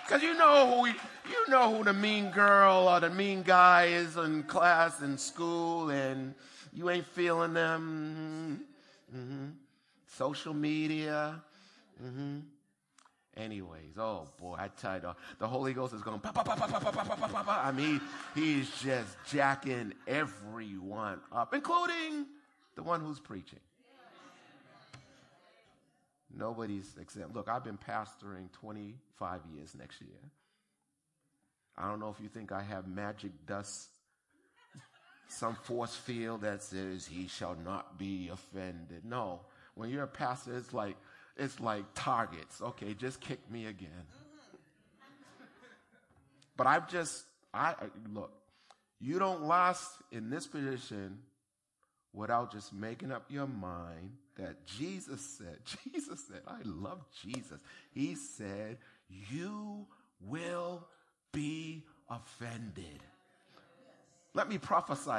Because 0.05 0.23
you 0.23 0.33
know 0.33 0.81
who 0.81 0.87
you 0.87 1.49
know 1.49 1.77
who 1.77 1.83
the 1.83 1.93
mean 1.93 2.31
girl 2.31 2.87
or 2.89 2.99
the 2.99 3.11
mean 3.11 3.43
guy 3.43 3.85
is 3.85 4.17
in 4.17 4.41
class 4.41 5.03
in 5.03 5.19
school, 5.19 5.91
and 5.91 6.33
you 6.73 6.89
ain't 6.89 7.05
feeling 7.05 7.53
them. 7.53 8.65
Mm-hmm. 9.15 9.49
Social 10.07 10.55
media. 10.55 11.39
Mm-hmm. 12.03 12.39
Anyways, 13.39 13.97
oh 13.97 14.27
boy, 14.37 14.55
I 14.59 14.67
tell 14.67 14.95
you, 14.95 15.13
the, 15.39 15.47
Holy 15.47 15.73
Ghost 15.73 15.93
is 15.93 16.01
going, 16.01 16.19
pa, 16.19 16.31
pa, 16.31 16.43
pa, 16.43 16.55
pa, 16.55 16.67
pa, 16.67 16.79
pa, 16.79 16.91
pa, 16.91 17.15
pa, 17.15 17.27
pa, 17.27 17.43
pa. 17.43 17.61
I 17.63 17.71
mean, 17.71 18.01
he's 18.35 18.69
just 18.81 19.15
jacking 19.29 19.93
everyone 20.07 21.21
up, 21.31 21.53
including 21.53 22.25
the 22.75 22.83
one 22.83 22.99
who's 22.99 23.19
preaching. 23.19 23.59
Nobody's 26.35 26.93
exempt. 26.99 27.33
Look, 27.33 27.47
I've 27.47 27.63
been 27.63 27.77
pastoring 27.77 28.51
25 28.51 29.41
years 29.55 29.73
next 29.73 30.01
year. 30.01 30.19
I 31.77 31.87
don't 31.87 32.01
know 32.01 32.09
if 32.09 32.21
you 32.21 32.27
think 32.27 32.51
I 32.51 32.61
have 32.61 32.87
magic 32.87 33.31
dust, 33.47 33.87
some 35.29 35.55
force 35.55 35.95
field 35.95 36.41
that 36.41 36.61
says 36.61 37.07
he 37.07 37.27
shall 37.27 37.55
not 37.63 37.97
be 37.97 38.29
offended. 38.31 39.05
No. 39.05 39.39
When 39.75 39.89
you're 39.89 40.03
a 40.03 40.07
pastor, 40.07 40.57
it's 40.57 40.73
like 40.73 40.97
it's 41.39 41.59
like 41.59 41.85
targets. 41.95 42.61
Okay, 42.61 42.93
just 42.93 43.21
kick 43.21 43.39
me 43.49 43.65
again. 43.65 43.89
Mm-hmm. 43.89 44.57
But 46.57 46.67
I've 46.67 46.89
just 46.89 47.23
I 47.53 47.75
look, 48.13 48.31
you 48.99 49.19
don't 49.19 49.43
last 49.43 49.89
in 50.11 50.29
this 50.29 50.45
position 50.45 51.19
without 52.13 52.51
just 52.51 52.73
making 52.73 53.11
up 53.11 53.25
your 53.29 53.47
mind 53.47 54.11
that 54.35 54.65
Jesus 54.65 55.21
said, 55.21 55.59
Jesus 55.93 56.25
said, 56.27 56.41
I 56.47 56.59
love 56.63 57.03
Jesus. 57.23 57.61
He 57.91 58.15
said, 58.15 58.77
You 59.09 59.85
will 60.21 60.87
be 61.31 61.83
offended. 62.09 63.01
Let 64.33 64.47
me 64.47 64.57
prophesy. 64.57 65.11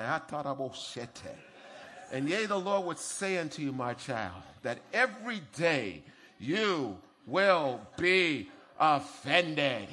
And 2.12 2.28
yea, 2.28 2.46
the 2.46 2.58
Lord 2.58 2.86
would 2.86 2.98
say 2.98 3.38
unto 3.38 3.62
you, 3.62 3.72
my 3.72 3.94
child, 3.94 4.42
that 4.62 4.78
every 4.92 5.40
day 5.56 6.02
you 6.38 6.98
will 7.26 7.80
be 7.96 8.48
offended. 8.78 9.88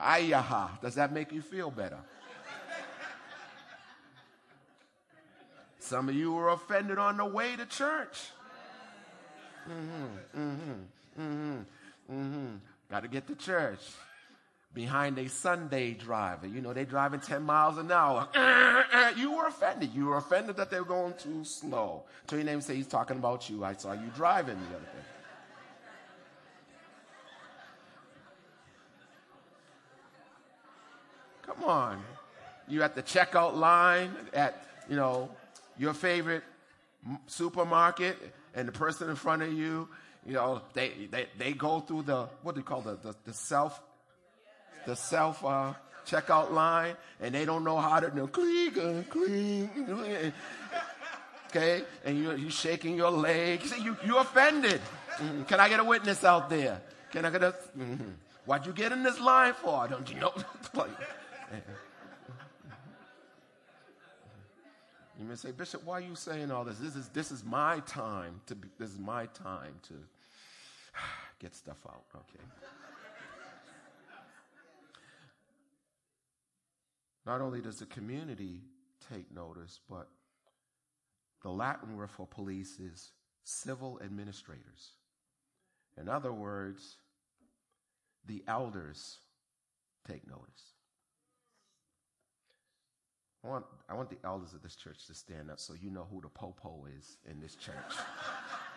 Ayaha. 0.00 0.80
Does 0.80 0.96
that 0.96 1.12
make 1.12 1.32
you 1.32 1.42
feel 1.42 1.70
better? 1.70 1.98
Some 5.78 6.08
of 6.08 6.16
you 6.16 6.32
were 6.32 6.48
offended 6.48 6.98
on 6.98 7.16
the 7.16 7.24
way 7.24 7.54
to 7.54 7.64
church. 7.64 8.18
Mm-hmm, 9.68 10.40
mm-hmm, 10.40 11.22
mm-hmm, 11.22 12.12
mm-hmm. 12.12 12.46
Got 12.90 13.00
to 13.00 13.08
get 13.08 13.26
to 13.28 13.36
church. 13.36 13.80
Behind 14.74 15.18
a 15.18 15.28
Sunday 15.28 15.92
driver. 15.92 16.46
You 16.46 16.60
know, 16.60 16.74
they're 16.74 16.84
driving 16.84 17.20
10 17.20 17.42
miles 17.42 17.78
an 17.78 17.90
hour. 17.90 18.28
Uh, 18.78 18.82
uh, 18.92 19.12
you 19.16 19.32
were 19.32 19.46
offended. 19.46 19.90
You 19.94 20.06
were 20.06 20.18
offended 20.18 20.58
that 20.58 20.70
they 20.70 20.78
were 20.78 20.84
going 20.84 21.14
too 21.14 21.44
slow. 21.44 22.04
Tell 22.26 22.38
your 22.38 22.44
name 22.44 22.60
say 22.60 22.76
he's 22.76 22.86
talking 22.86 23.16
about 23.16 23.48
you. 23.48 23.64
I 23.64 23.72
saw 23.72 23.92
you 23.92 24.10
driving 24.14 24.58
the 24.58 24.76
other 24.76 24.84
day. 24.84 25.06
Come 31.42 31.64
on. 31.64 32.02
You 32.68 32.82
at 32.82 32.94
the 32.94 33.02
checkout 33.02 33.56
line 33.56 34.14
at, 34.34 34.66
you 34.88 34.96
know, 34.96 35.30
your 35.78 35.94
favorite 35.94 36.42
supermarket 37.26 38.16
and 38.54 38.66
the 38.68 38.72
person 38.72 39.08
in 39.08 39.16
front 39.16 39.42
of 39.42 39.52
you, 39.52 39.88
you 40.26 40.32
know, 40.32 40.60
they, 40.74 41.08
they, 41.10 41.26
they 41.38 41.52
go 41.52 41.80
through 41.80 42.02
the, 42.02 42.28
what 42.42 42.54
do 42.54 42.60
you 42.60 42.64
call 42.64 42.80
the, 42.80 42.96
the, 42.96 43.14
the 43.24 43.32
self, 43.32 43.80
the 44.86 44.96
self 44.96 45.44
uh, 45.44 45.74
checkout 46.06 46.52
line 46.52 46.96
and 47.20 47.34
they 47.34 47.44
don't 47.44 47.64
know 47.64 47.76
how 47.78 48.00
to 48.00 48.10
do 48.10 48.26
clean, 48.28 49.04
clean, 49.10 50.32
okay? 51.48 51.82
And 52.04 52.22
you're, 52.22 52.36
you're 52.36 52.50
shaking 52.50 52.96
your 52.96 53.10
legs. 53.10 53.72
You, 53.78 53.96
you 54.04 54.18
offended. 54.18 54.80
Mm-hmm. 55.16 55.42
Can 55.44 55.60
I 55.60 55.68
get 55.68 55.80
a 55.80 55.84
witness 55.84 56.24
out 56.24 56.48
there? 56.48 56.80
Can 57.10 57.24
I 57.24 57.30
get 57.30 57.42
a, 57.42 57.54
mm-hmm. 57.76 58.10
what'd 58.44 58.66
you 58.66 58.72
get 58.72 58.92
in 58.92 59.02
this 59.02 59.20
line 59.20 59.54
for? 59.54 59.88
Don't 59.88 60.08
you 60.10 60.20
know? 60.20 60.32
you 65.18 65.24
may 65.26 65.34
say, 65.34 65.50
Bishop, 65.52 65.84
why 65.84 65.98
are 65.98 66.00
you 66.02 66.14
saying 66.14 66.50
all 66.50 66.64
this? 66.64 66.78
This 66.78 66.94
is, 66.96 67.08
this 67.08 67.32
is 67.32 67.44
my 67.44 67.80
time 67.80 68.40
to 68.46 68.54
be, 68.54 68.68
this 68.78 68.90
is 68.90 68.98
my 68.98 69.26
time 69.26 69.74
to 69.88 69.94
get 71.40 71.54
stuff 71.54 71.78
out, 71.86 72.04
okay? 72.14 72.44
Not 77.26 77.40
only 77.40 77.60
does 77.60 77.80
the 77.80 77.86
community 77.86 78.62
take 79.10 79.34
notice, 79.34 79.80
but 79.90 80.08
the 81.42 81.50
Latin 81.50 81.96
word 81.96 82.10
for 82.10 82.26
police 82.26 82.78
is 82.78 83.10
civil 83.42 84.00
administrators. 84.02 84.92
In 86.00 86.08
other 86.08 86.32
words, 86.32 86.98
the 88.26 88.44
elders 88.46 89.18
take 90.06 90.26
notice. 90.26 90.75
I 93.46 93.48
want, 93.48 93.64
I 93.88 93.94
want 93.94 94.10
the 94.10 94.16
elders 94.24 94.54
of 94.54 94.62
this 94.62 94.74
church 94.74 95.06
to 95.06 95.14
stand 95.14 95.50
up 95.50 95.60
so 95.60 95.74
you 95.80 95.90
know 95.90 96.06
who 96.10 96.20
the 96.20 96.28
popo 96.28 96.86
is 96.98 97.16
in 97.30 97.40
this 97.40 97.54
church. 97.54 97.74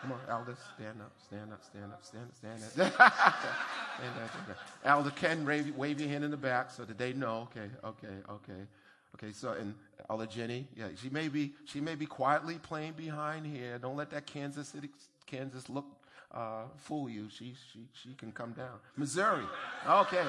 Come 0.02 0.12
on, 0.12 0.20
elders, 0.30 0.58
stand 0.76 1.02
up, 1.02 1.12
stand 1.26 1.52
up, 1.52 1.64
stand 1.64 1.92
up, 1.92 2.04
stand 2.04 2.26
up, 2.26 2.36
stand 2.36 2.62
up. 2.62 2.72
stand 2.72 2.94
up, 2.94 4.30
stand 4.30 4.52
up. 4.52 4.58
Elder 4.86 5.10
Ken, 5.12 5.46
wave, 5.46 5.76
wave 5.76 6.00
your 6.00 6.10
hand 6.10 6.24
in 6.24 6.30
the 6.32 6.38
back 6.38 6.70
so 6.70 6.86
that 6.86 6.98
they 6.98 7.14
know. 7.14 7.50
Okay, 7.52 7.70
okay, 7.84 8.16
okay. 8.30 8.68
Okay, 9.16 9.34
so 9.34 9.54
and 9.54 9.74
Elder 10.10 10.28
Jenny, 10.28 10.68
yeah, 10.76 10.90
she 10.96 11.10
may 11.10 11.30
be 11.30 11.54
she 11.66 11.82
may 11.82 11.96
be 11.96 12.06
quietly 12.06 12.60
playing 12.62 12.94
behind 12.94 13.46
here. 13.48 13.80
Don't 13.80 13.96
let 13.98 14.12
that 14.12 14.28
Kansas 14.28 14.68
City 14.68 14.90
Kansas 15.26 15.68
look 15.68 15.86
uh, 16.32 16.66
fool 16.78 17.10
you. 17.10 17.28
She 17.30 17.56
she 17.74 17.80
she 17.94 18.14
can 18.14 18.32
come 18.32 18.52
down. 18.52 18.78
Missouri, 18.96 19.46
okay, 19.88 20.24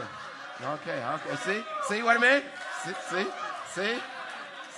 okay, 0.64 1.04
okay. 1.04 1.36
See 1.44 1.62
see 1.88 2.02
what 2.02 2.16
I 2.16 2.20
mean? 2.20 2.42
See 2.84 2.92
see 3.10 3.26
see. 3.74 4.00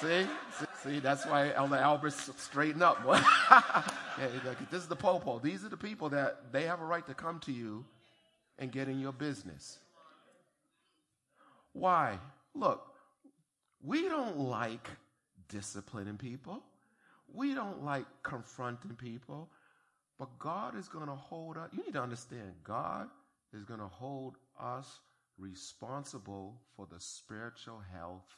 See? 0.03 0.27
See, 0.59 0.67
see 0.83 0.99
that's 0.99 1.25
why 1.27 1.53
Elder 1.53 1.77
Albert 1.77 2.13
straighten 2.13 2.83
up. 2.83 3.07
this 4.71 4.83
is 4.83 4.89
the 4.89 4.97
popo. 4.97 5.39
These 5.39 5.65
are 5.65 5.69
the 5.69 5.77
people 5.77 6.09
that 6.09 6.53
they 6.53 6.65
have 6.65 6.81
a 6.81 6.85
right 6.85 7.07
to 7.07 7.15
come 7.15 7.39
to 7.41 7.53
you 7.53 7.85
and 8.59 8.73
get 8.73 8.89
in 8.89 8.99
your 8.99 9.13
business. 9.13 9.79
Why? 11.73 12.19
Look, 12.53 12.85
we 13.81 14.09
don't 14.09 14.41
like 14.41 14.89
disciplining 15.49 16.17
people. 16.17 16.65
We 17.33 17.55
don't 17.55 17.85
like 17.85 18.07
confronting 18.25 18.97
people. 18.97 19.51
But 20.19 20.37
God 20.41 20.77
is 20.77 20.89
going 20.89 21.07
to 21.07 21.15
hold 21.15 21.57
us. 21.57 21.71
You 21.73 21.85
need 21.85 21.95
to 21.95 22.03
understand, 22.03 22.55
God 22.65 23.07
is 23.55 23.65
going 23.65 23.81
to 23.81 23.87
hold 23.87 24.35
us 24.61 24.99
responsible 25.39 26.61
for 26.77 26.89
the 26.93 26.99
spiritual 26.99 27.81
health 27.95 28.37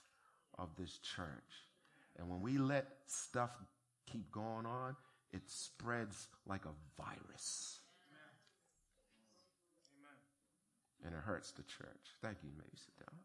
of 0.58 0.68
this 0.78 0.98
church. 0.98 1.68
And 2.18 2.28
when 2.28 2.40
we 2.40 2.58
let 2.58 2.86
stuff 3.06 3.50
keep 4.10 4.30
going 4.30 4.66
on, 4.66 4.96
it 5.32 5.42
spreads 5.46 6.28
like 6.46 6.64
a 6.64 7.02
virus. 7.02 7.80
Amen. 10.00 11.06
And 11.06 11.14
it 11.14 11.20
hurts 11.24 11.50
the 11.52 11.62
church. 11.62 12.14
Thank 12.22 12.38
you. 12.42 12.50
you 12.50 12.56
may 12.56 12.64
sit 12.76 12.96
down. 12.98 13.18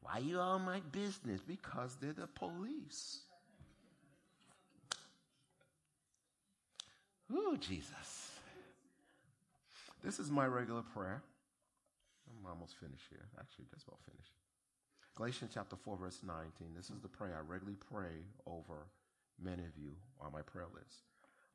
Why 0.00 0.18
you 0.18 0.40
all 0.40 0.58
my 0.58 0.80
business? 0.90 1.40
Because 1.46 1.96
they're 2.00 2.12
the 2.12 2.26
police. 2.26 3.20
Ooh, 7.32 7.56
Jesus. 7.58 8.30
This 10.02 10.18
is 10.18 10.30
my 10.30 10.46
regular 10.46 10.82
prayer. 10.82 11.22
I'm 12.38 12.50
almost 12.50 12.76
finished 12.78 13.04
here. 13.10 13.28
Actually, 13.38 13.66
just 13.72 13.86
about 13.86 14.00
finished. 14.04 14.32
Galatians 15.14 15.50
chapter 15.54 15.76
4, 15.76 15.96
verse 15.98 16.20
19. 16.26 16.74
This 16.74 16.90
is 16.90 17.00
the 17.00 17.08
prayer 17.08 17.36
I 17.36 17.40
regularly 17.40 17.78
pray 17.90 18.24
over 18.46 18.86
many 19.42 19.64
of 19.64 19.76
you 19.76 19.92
on 20.20 20.32
my 20.32 20.42
prayer 20.42 20.66
list. 20.74 21.02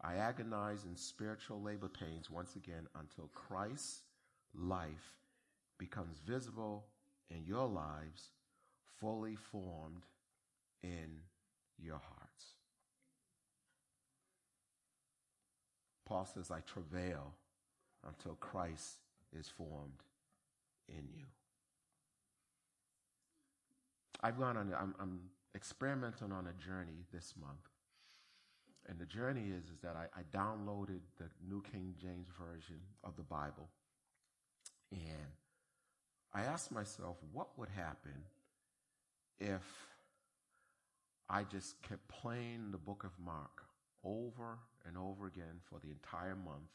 I 0.02 0.16
agonize 0.16 0.84
in 0.86 0.96
spiritual 0.96 1.62
labor 1.62 1.90
pains 1.90 2.30
once 2.30 2.56
again 2.56 2.88
until 3.00 3.30
Christ's 3.34 4.02
life 4.54 5.16
becomes 5.80 6.20
visible 6.20 6.86
in 7.32 7.44
your 7.46 7.68
lives, 7.68 8.30
fully 9.00 9.36
formed 9.36 10.04
in 10.84 11.22
your 11.80 12.00
hearts. 12.00 12.46
Paul 16.06 16.26
says, 16.26 16.52
I 16.52 16.60
travail 16.62 17.34
until 18.08 18.36
Christ 18.36 18.98
is 19.38 19.50
formed 19.50 20.04
in 20.90 21.08
you. 21.14 21.26
I've 24.22 24.40
gone 24.40 24.58
on, 24.58 24.74
I'm, 24.78 24.96
I'm 25.00 25.20
experimenting 25.56 26.32
on 26.32 26.48
a 26.48 26.64
journey 26.66 27.06
this 27.14 27.34
month. 27.40 27.70
And 28.90 28.98
the 29.00 29.06
journey 29.06 29.52
is, 29.56 29.66
is 29.66 29.80
that 29.84 29.96
I, 29.96 30.08
I 30.18 30.24
downloaded 30.36 31.02
the 31.18 31.26
New 31.48 31.62
King 31.62 31.94
James 32.02 32.28
Version 32.40 32.80
of 33.04 33.16
the 33.18 33.24
Bible. 33.24 33.68
And 34.92 35.34
I 36.34 36.42
asked 36.42 36.72
myself, 36.72 37.18
what 37.34 37.50
would 37.58 37.70
happen 37.70 38.24
if 39.40 39.64
I 41.30 41.44
just 41.44 41.82
kept 41.82 42.08
playing 42.08 42.72
the 42.72 42.78
book 42.78 43.04
of 43.04 43.12
Mark 43.24 43.64
over 44.04 44.60
and 44.88 44.98
over 44.98 45.28
again 45.28 45.60
for 45.70 45.80
the 45.80 45.92
entire 45.92 46.36
month 46.36 46.72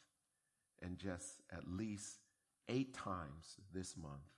and 0.82 0.98
just 0.98 1.40
at 1.50 1.66
least 1.66 2.18
eight 2.68 2.94
times 2.94 3.56
this 3.72 3.96
month 3.96 4.32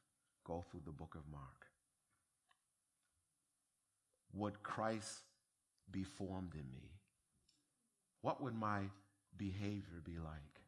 go 0.44 0.64
through 0.70 0.82
the 0.84 0.92
book 0.92 1.14
of 1.14 1.22
Mark. 1.30 1.66
Would 4.34 4.62
Christ 4.62 5.20
be 5.90 6.02
formed 6.02 6.54
in 6.54 6.70
me? 6.72 6.90
What 8.22 8.42
would 8.42 8.54
my 8.54 8.80
behavior 9.37 10.00
be 10.04 10.18
like? 10.18 10.60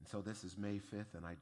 And 0.00 0.08
so 0.08 0.20
this 0.20 0.44
is 0.44 0.58
May 0.58 0.78
5th, 0.78 1.14
and 1.14 1.24
I 1.24 1.36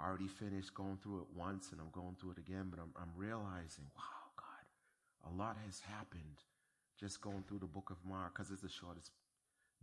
already 0.00 0.28
finished 0.28 0.74
going 0.74 0.98
through 1.02 1.18
it 1.20 1.26
once, 1.36 1.70
and 1.72 1.80
I'm 1.80 1.90
going 1.92 2.16
through 2.20 2.32
it 2.32 2.38
again, 2.38 2.66
but 2.70 2.80
I'm, 2.80 2.90
I'm 2.96 3.10
realizing, 3.16 3.84
wow, 3.96 4.32
God, 4.36 5.32
a 5.32 5.36
lot 5.36 5.56
has 5.66 5.80
happened 5.80 6.42
just 6.98 7.20
going 7.20 7.44
through 7.46 7.58
the 7.58 7.66
book 7.66 7.90
of 7.90 7.96
Mark, 8.08 8.34
because 8.34 8.50
it's 8.50 8.62
the 8.62 8.68
shortest 8.68 9.10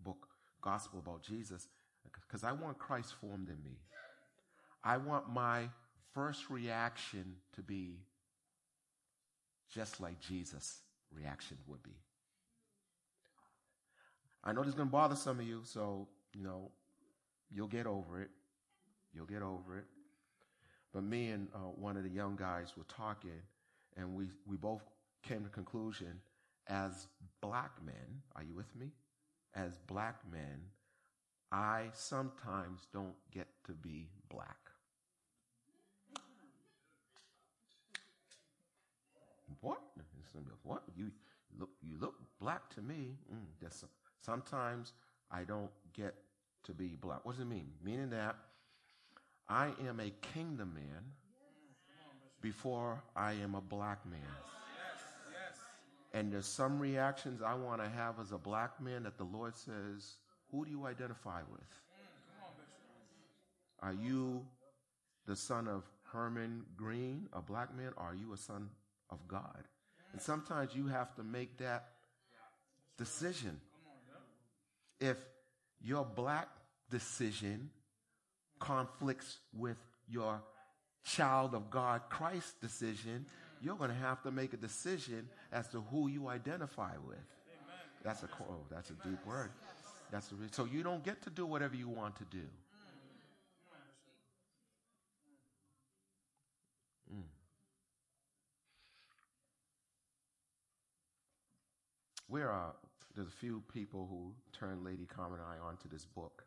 book, 0.03 0.27
gospel 0.61 0.99
about 0.99 1.23
Jesus, 1.23 1.67
because 2.27 2.43
I 2.43 2.51
want 2.51 2.77
Christ 2.77 3.13
formed 3.21 3.49
in 3.49 3.63
me. 3.63 3.77
I 4.85 4.97
want 4.97 5.33
my 5.33 5.67
first 6.13 6.49
reaction 6.51 7.25
to 7.55 7.61
be 7.61 7.97
just 9.73 9.99
like 9.99 10.19
Jesus' 10.19 10.79
reaction 11.11 11.57
would 11.67 11.81
be. 11.81 11.97
I 14.43 14.53
know 14.53 14.61
this 14.61 14.69
is 14.69 14.75
going 14.75 14.89
to 14.89 14.91
bother 14.91 15.15
some 15.15 15.39
of 15.39 15.47
you, 15.47 15.61
so, 15.63 16.07
you 16.35 16.43
know, 16.43 16.69
you'll 17.51 17.67
get 17.67 17.87
over 17.87 18.21
it. 18.21 18.29
You'll 19.11 19.25
get 19.25 19.41
over 19.41 19.79
it. 19.79 19.85
But 20.93 21.03
me 21.03 21.31
and 21.31 21.47
uh, 21.53 21.57
one 21.75 21.97
of 21.97 22.03
the 22.03 22.09
young 22.09 22.35
guys 22.35 22.73
were 22.77 22.85
talking, 22.87 23.41
and 23.97 24.13
we, 24.13 24.29
we 24.45 24.55
both 24.55 24.83
came 25.23 25.43
to 25.43 25.49
conclusion 25.49 26.21
as 26.67 27.07
black 27.41 27.71
men, 27.83 28.21
are 28.35 28.43
you 28.43 28.53
with 28.53 28.73
me? 28.75 28.91
As 29.55 29.77
black 29.87 30.17
men, 30.31 30.61
I 31.51 31.85
sometimes 31.93 32.87
don't 32.93 33.15
get 33.31 33.47
to 33.65 33.71
be 33.73 34.09
black. 34.29 34.57
What? 39.61 39.81
What? 40.63 40.83
You 40.95 41.11
look, 41.57 41.69
you 41.81 41.97
look 41.99 42.15
black 42.39 42.69
to 42.75 42.81
me. 42.81 43.17
Mm, 43.33 43.71
sometimes 44.21 44.93
I 45.31 45.43
don't 45.43 45.71
get 45.93 46.15
to 46.63 46.73
be 46.73 46.97
black. 46.99 47.25
What 47.25 47.33
does 47.33 47.41
it 47.41 47.47
mean? 47.47 47.71
Meaning 47.83 48.09
that 48.11 48.35
I 49.47 49.69
am 49.87 49.99
a 49.99 50.11
kingdom 50.33 50.73
man 50.73 51.03
before 52.41 53.03
I 53.15 53.33
am 53.33 53.55
a 53.55 53.61
black 53.61 54.05
man. 54.05 54.19
And 56.13 56.31
there's 56.31 56.45
some 56.45 56.79
reactions 56.79 57.41
I 57.41 57.55
want 57.55 57.83
to 57.83 57.89
have 57.89 58.19
as 58.19 58.31
a 58.31 58.37
black 58.37 58.81
man 58.81 59.03
that 59.03 59.17
the 59.17 59.25
Lord 59.25 59.57
says, 59.57 60.15
who 60.49 60.63
do 60.63 60.71
you 60.71 60.85
identify 60.85 61.41
with? 61.51 61.61
Are 63.81 63.93
you 63.93 64.45
the 65.27 65.35
son 65.35 65.67
of 65.67 65.83
Herman 66.11 66.63
Greene, 66.77 67.27
a 67.33 67.41
black 67.41 67.75
man, 67.75 67.91
or 67.97 68.03
are 68.05 68.15
you 68.15 68.33
a 68.33 68.37
son 68.37 68.69
of 69.09 69.27
God. 69.27 69.63
And 70.15 70.21
sometimes 70.21 70.73
you 70.73 70.87
have 70.87 71.13
to 71.15 71.23
make 71.23 71.57
that 71.57 71.89
decision. 72.97 73.59
If 75.01 75.17
your 75.83 76.05
black 76.05 76.47
decision 76.89 77.69
conflicts 78.57 79.39
with 79.53 79.75
your 80.07 80.41
child 81.03 81.53
of 81.53 81.69
God 81.69 82.03
Christ 82.09 82.61
decision, 82.61 83.25
you're 83.61 83.75
going 83.75 83.89
to 83.89 83.97
have 83.97 84.23
to 84.23 84.31
make 84.31 84.53
a 84.53 84.57
decision 84.57 85.27
as 85.51 85.67
to 85.71 85.81
who 85.91 86.07
you 86.07 86.29
identify 86.29 86.93
with. 87.05 87.17
That's 88.01 88.23
a 88.23 88.29
oh, 88.39 88.61
that's 88.71 88.91
a 88.91 88.93
deep 89.05 89.19
word. 89.27 89.49
That's 90.13 90.31
a, 90.31 90.35
so 90.51 90.63
you 90.63 90.81
don't 90.81 91.03
get 91.03 91.23
to 91.23 91.29
do 91.29 91.45
whatever 91.45 91.75
you 91.75 91.89
want 91.89 92.15
to 92.19 92.23
do. 92.31 92.47
We're 102.27 102.51
uh, 102.51 102.71
there's 103.15 103.27
a 103.27 103.31
few 103.31 103.63
people 103.73 104.07
who 104.09 104.33
turned 104.57 104.83
Lady 104.83 105.05
Carmen 105.05 105.39
and 105.39 105.47
I 105.47 105.65
onto 105.65 105.87
this 105.89 106.05
book, 106.05 106.43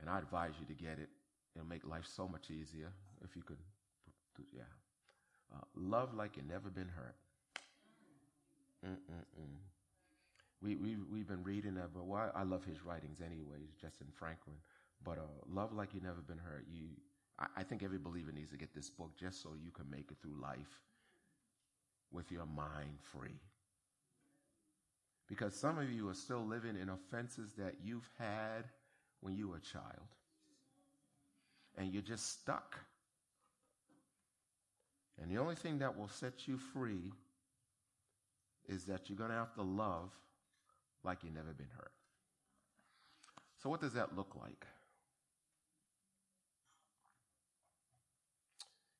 and 0.00 0.10
I 0.10 0.18
advise 0.18 0.52
you 0.60 0.66
to 0.66 0.82
get 0.82 0.98
it. 0.98 1.08
It'll 1.54 1.68
make 1.68 1.86
life 1.86 2.04
so 2.06 2.26
much 2.26 2.50
easier 2.50 2.92
if 3.24 3.36
you 3.36 3.42
could. 3.42 3.58
Yeah, 4.52 4.62
uh, 5.54 5.64
love 5.76 6.14
like 6.14 6.36
you've 6.36 6.48
never 6.48 6.70
been 6.70 6.88
hurt. 6.88 7.14
Mm-mm-mm. 8.84 9.58
We 10.60 10.76
we 10.76 10.96
we've 11.10 11.28
been 11.28 11.44
reading 11.44 11.74
that, 11.74 11.90
but 11.94 12.02
I 12.34 12.42
love 12.42 12.64
his 12.64 12.84
writings 12.84 13.20
anyways, 13.20 13.70
Jentezen 13.82 14.12
Franklin. 14.12 14.56
But 15.04 15.18
uh, 15.18 15.22
love 15.52 15.72
like 15.72 15.94
you've 15.94 16.04
never 16.04 16.20
been 16.20 16.38
hurt. 16.38 16.64
You, 16.72 16.86
I, 17.38 17.46
I 17.58 17.62
think 17.64 17.82
every 17.82 17.98
believer 17.98 18.32
needs 18.32 18.50
to 18.50 18.56
get 18.56 18.74
this 18.74 18.88
book 18.88 19.10
just 19.18 19.42
so 19.42 19.50
you 19.62 19.70
can 19.70 19.90
make 19.90 20.10
it 20.10 20.16
through 20.22 20.40
life 20.40 20.80
with 22.12 22.30
your 22.30 22.46
mind 22.46 22.98
free. 23.00 23.40
Because 25.28 25.54
some 25.54 25.78
of 25.78 25.90
you 25.90 26.08
are 26.08 26.14
still 26.14 26.44
living 26.44 26.76
in 26.76 26.88
offenses 26.88 27.52
that 27.56 27.76
you've 27.82 28.08
had 28.18 28.64
when 29.20 29.34
you 29.36 29.48
were 29.48 29.56
a 29.56 29.60
child. 29.60 30.08
And 31.78 31.92
you're 31.92 32.02
just 32.02 32.40
stuck. 32.40 32.78
And 35.20 35.30
the 35.30 35.38
only 35.40 35.54
thing 35.54 35.78
that 35.78 35.96
will 35.96 36.08
set 36.08 36.46
you 36.46 36.58
free 36.58 37.12
is 38.68 38.84
that 38.84 39.08
you're 39.08 39.18
going 39.18 39.30
to 39.30 39.36
have 39.36 39.54
to 39.54 39.62
love 39.62 40.10
like 41.04 41.18
you've 41.22 41.34
never 41.34 41.52
been 41.52 41.70
hurt. 41.76 41.92
So, 43.62 43.70
what 43.70 43.80
does 43.80 43.92
that 43.94 44.16
look 44.16 44.34
like? 44.40 44.66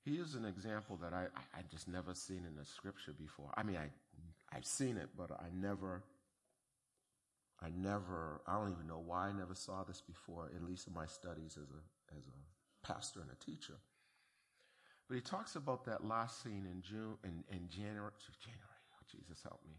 Here's 0.04 0.34
an 0.34 0.44
example 0.44 0.98
that 1.00 1.12
I, 1.12 1.26
I, 1.56 1.62
just 1.70 1.86
never 1.86 2.12
seen 2.12 2.44
in 2.48 2.56
the 2.56 2.64
scripture 2.64 3.12
before. 3.12 3.50
I 3.56 3.62
mean, 3.62 3.76
I, 3.76 3.88
I've 4.54 4.64
seen 4.64 4.96
it, 4.96 5.10
but 5.16 5.30
I 5.30 5.46
never, 5.54 6.02
I 7.64 7.68
never, 7.76 8.40
I 8.46 8.54
don't 8.54 8.72
even 8.72 8.88
know 8.88 9.02
why 9.04 9.28
I 9.28 9.32
never 9.32 9.54
saw 9.54 9.84
this 9.84 10.00
before, 10.00 10.50
at 10.54 10.64
least 10.64 10.88
in 10.88 10.94
my 10.94 11.06
studies 11.06 11.56
as 11.56 11.70
a, 11.70 12.16
as 12.16 12.24
a 12.26 12.86
pastor 12.86 13.20
and 13.20 13.30
a 13.30 13.44
teacher. 13.44 13.74
But 15.08 15.14
he 15.14 15.20
talks 15.20 15.54
about 15.54 15.84
that 15.84 16.04
last 16.04 16.42
scene 16.42 16.66
in 16.70 16.82
June, 16.82 17.16
in, 17.24 17.44
in 17.54 17.68
January, 17.68 18.10
January, 18.40 18.82
oh, 18.92 19.04
Jesus 19.10 19.42
help 19.42 19.60
me. 19.66 19.76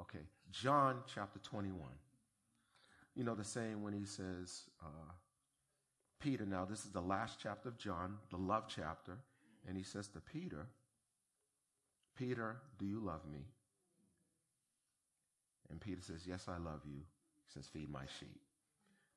Okay, 0.00 0.24
John 0.50 1.00
chapter 1.12 1.38
21. 1.40 1.76
You 3.14 3.24
know 3.24 3.34
the 3.34 3.44
saying 3.44 3.82
when 3.82 3.92
he 3.92 4.04
says, 4.04 4.62
uh, 4.82 5.12
Peter, 6.20 6.46
now 6.46 6.64
this 6.64 6.84
is 6.84 6.92
the 6.92 7.00
last 7.00 7.38
chapter 7.42 7.68
of 7.68 7.76
John, 7.76 8.16
the 8.30 8.36
love 8.36 8.64
chapter, 8.68 9.18
and 9.66 9.76
he 9.76 9.82
says 9.82 10.08
to 10.08 10.20
Peter, 10.20 10.66
Peter, 12.16 12.56
do 12.78 12.86
you 12.86 13.00
love 13.00 13.22
me? 13.30 13.40
And 15.70 15.80
Peter 15.80 16.00
says, 16.00 16.26
Yes, 16.26 16.46
I 16.48 16.58
love 16.58 16.80
you. 16.84 17.02
He 17.48 17.54
says, 17.54 17.68
Feed 17.68 17.90
my 17.90 18.04
sheep. 18.18 18.40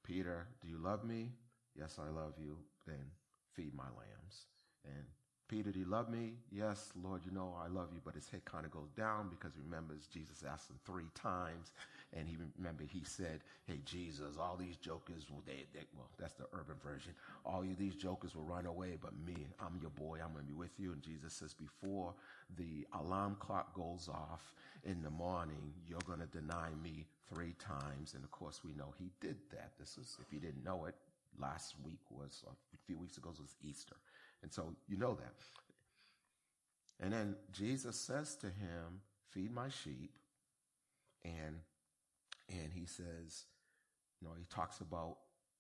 Peter, 0.04 0.48
do 0.62 0.68
you 0.68 0.78
love 0.78 1.04
me? 1.04 1.32
Yes, 1.78 2.00
I 2.00 2.10
love 2.10 2.34
you. 2.40 2.58
Then 2.88 3.12
feed 3.54 3.74
my 3.76 3.84
lambs. 3.84 4.46
And 4.86 5.06
Peter, 5.48 5.72
do 5.72 5.80
you 5.80 5.86
love 5.86 6.10
me? 6.10 6.36
Yes, 6.52 6.92
Lord, 7.02 7.22
you 7.26 7.32
know 7.32 7.56
I 7.62 7.68
love 7.68 7.90
you. 7.94 8.00
But 8.04 8.16
his 8.16 8.30
head 8.30 8.46
kind 8.46 8.66
of 8.66 8.72
goes 8.72 8.92
down 8.96 9.30
because 9.30 9.54
he 9.56 9.62
remembers 9.62 10.08
Jesus 10.08 10.44
asked 10.50 10.70
him 10.70 10.80
three 10.86 11.10
times. 11.14 11.72
And 12.14 12.28
he 12.28 12.36
remember 12.58 12.84
he 12.84 13.04
said, 13.06 13.40
Hey, 13.66 13.80
Jesus, 13.86 14.36
all 14.40 14.58
these 14.58 14.76
jokers, 14.76 15.26
they, 15.46 15.66
they, 15.74 15.86
well, 15.96 16.10
that's 16.20 16.34
the 16.34 16.46
urban 16.54 16.76
version. 16.84 17.14
All 17.46 17.64
you, 17.64 17.74
these 17.74 17.96
jokers 17.96 18.36
will 18.36 18.44
run 18.44 18.66
away, 18.66 18.98
but 19.02 19.14
me, 19.26 19.48
I'm 19.60 19.80
your 19.82 19.92
boy. 19.92 20.20
I'm 20.22 20.34
going 20.34 20.46
to 20.46 20.52
be 20.52 20.58
with 20.58 20.78
you. 20.78 20.92
And 20.92 21.02
Jesus 21.02 21.34
says, 21.34 21.54
before 21.54 22.14
the 22.58 22.86
alarm 23.00 23.38
clock 23.40 23.74
goes 23.74 24.10
off 24.12 24.54
in 24.84 25.02
the 25.02 25.10
morning, 25.10 25.74
you're 25.88 26.00
going 26.06 26.20
to 26.20 26.26
deny 26.26 26.70
me 26.84 27.06
three 27.34 27.56
times. 27.60 28.14
And 28.14 28.24
of 28.26 28.32
course, 28.32 28.62
we 28.66 28.74
know 28.74 28.94
he 28.98 29.12
did 29.22 29.38
that. 29.52 29.72
This 29.80 29.98
is, 29.98 30.18
if 30.22 30.34
you 30.34 30.40
didn't 30.40 30.66
know 30.66 30.86
it, 30.86 30.96
last 31.40 31.76
week 31.86 32.02
was, 32.10 32.44
a 32.48 32.78
few 32.86 32.98
weeks 32.98 33.18
ago 33.18 33.30
was 33.30 33.56
Easter. 33.64 33.96
And 34.44 34.52
so 34.52 34.76
you 34.90 34.98
know 34.98 35.16
that. 35.16 35.34
And 37.00 37.14
then 37.14 37.36
Jesus 37.52 37.96
says 37.96 38.36
to 38.38 38.48
him, 38.48 39.02
feed 39.30 39.54
my 39.54 39.70
sheep. 39.70 40.12
And, 41.24 41.60
and 42.52 42.72
he 42.74 42.86
says, 42.86 43.46
you 44.20 44.28
know, 44.28 44.34
he 44.38 44.46
talks 44.54 44.82
about, 44.82 45.18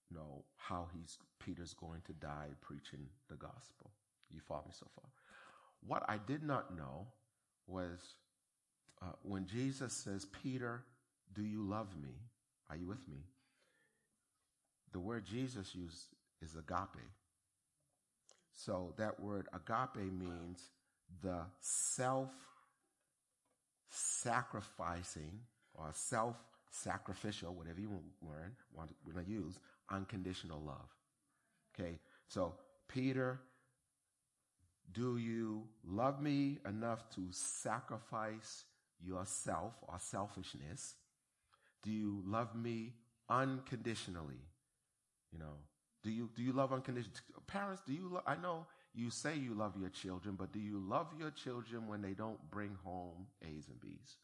you 0.09 0.17
know, 0.17 0.43
how 0.57 0.87
he's, 0.93 1.17
Peter's 1.43 1.73
going 1.73 2.01
to 2.05 2.13
die 2.13 2.49
preaching 2.61 3.07
the 3.29 3.35
gospel. 3.35 3.91
You 4.29 4.41
follow 4.47 4.63
me 4.65 4.73
so 4.77 4.87
far? 4.95 5.09
What 5.85 6.03
I 6.07 6.17
did 6.17 6.43
not 6.43 6.75
know 6.75 7.07
was 7.67 7.99
uh, 9.01 9.13
when 9.23 9.47
Jesus 9.47 9.93
says, 9.93 10.25
Peter, 10.43 10.83
do 11.33 11.43
you 11.43 11.63
love 11.63 11.87
me? 12.01 12.13
Are 12.69 12.75
you 12.75 12.87
with 12.87 13.07
me? 13.07 13.23
The 14.91 14.99
word 14.99 15.25
Jesus 15.25 15.73
used 15.73 16.07
is 16.41 16.55
agape. 16.55 17.07
So 18.53 18.93
that 18.97 19.19
word 19.19 19.47
agape 19.53 20.11
means 20.11 20.69
the 21.23 21.39
self 21.61 22.29
sacrificing 23.89 25.39
or 25.73 25.89
self 25.93 26.35
sacrificial, 26.71 27.53
whatever 27.53 27.79
you 27.79 27.89
learn, 28.21 28.53
want 28.75 28.89
to 28.89 29.31
use, 29.31 29.59
unconditional 29.91 30.61
love. 30.61 30.89
Okay. 31.79 31.99
So 32.27 32.55
Peter, 32.87 33.39
do 34.91 35.17
you 35.17 35.63
love 35.85 36.21
me 36.21 36.59
enough 36.67 37.09
to 37.15 37.27
sacrifice 37.31 38.65
yourself 39.03 39.73
or 39.87 39.95
selfishness? 39.99 40.95
Do 41.83 41.91
you 41.91 42.23
love 42.25 42.55
me 42.55 42.93
unconditionally? 43.29 44.41
You 45.31 45.39
know, 45.39 45.55
do 46.03 46.11
you, 46.11 46.29
do 46.35 46.41
you 46.41 46.51
love 46.51 46.73
unconditional? 46.73 47.15
Parents, 47.47 47.81
do 47.85 47.93
you 47.93 48.09
love, 48.13 48.23
I 48.27 48.35
know 48.35 48.65
you 48.93 49.09
say 49.09 49.35
you 49.37 49.53
love 49.53 49.75
your 49.79 49.89
children, 49.89 50.35
but 50.37 50.51
do 50.51 50.59
you 50.59 50.79
love 50.79 51.07
your 51.17 51.31
children 51.31 51.87
when 51.87 52.01
they 52.01 52.13
don't 52.13 52.39
bring 52.51 52.77
home 52.83 53.27
A's 53.43 53.67
and 53.69 53.79
B's? 53.79 54.17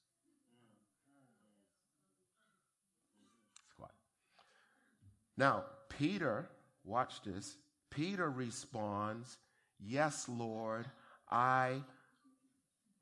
Now, 5.37 5.65
Peter, 5.89 6.49
watch 6.83 7.21
this. 7.23 7.55
Peter 7.89 8.29
responds, 8.29 9.37
Yes, 9.79 10.27
Lord, 10.27 10.85
I, 11.29 11.81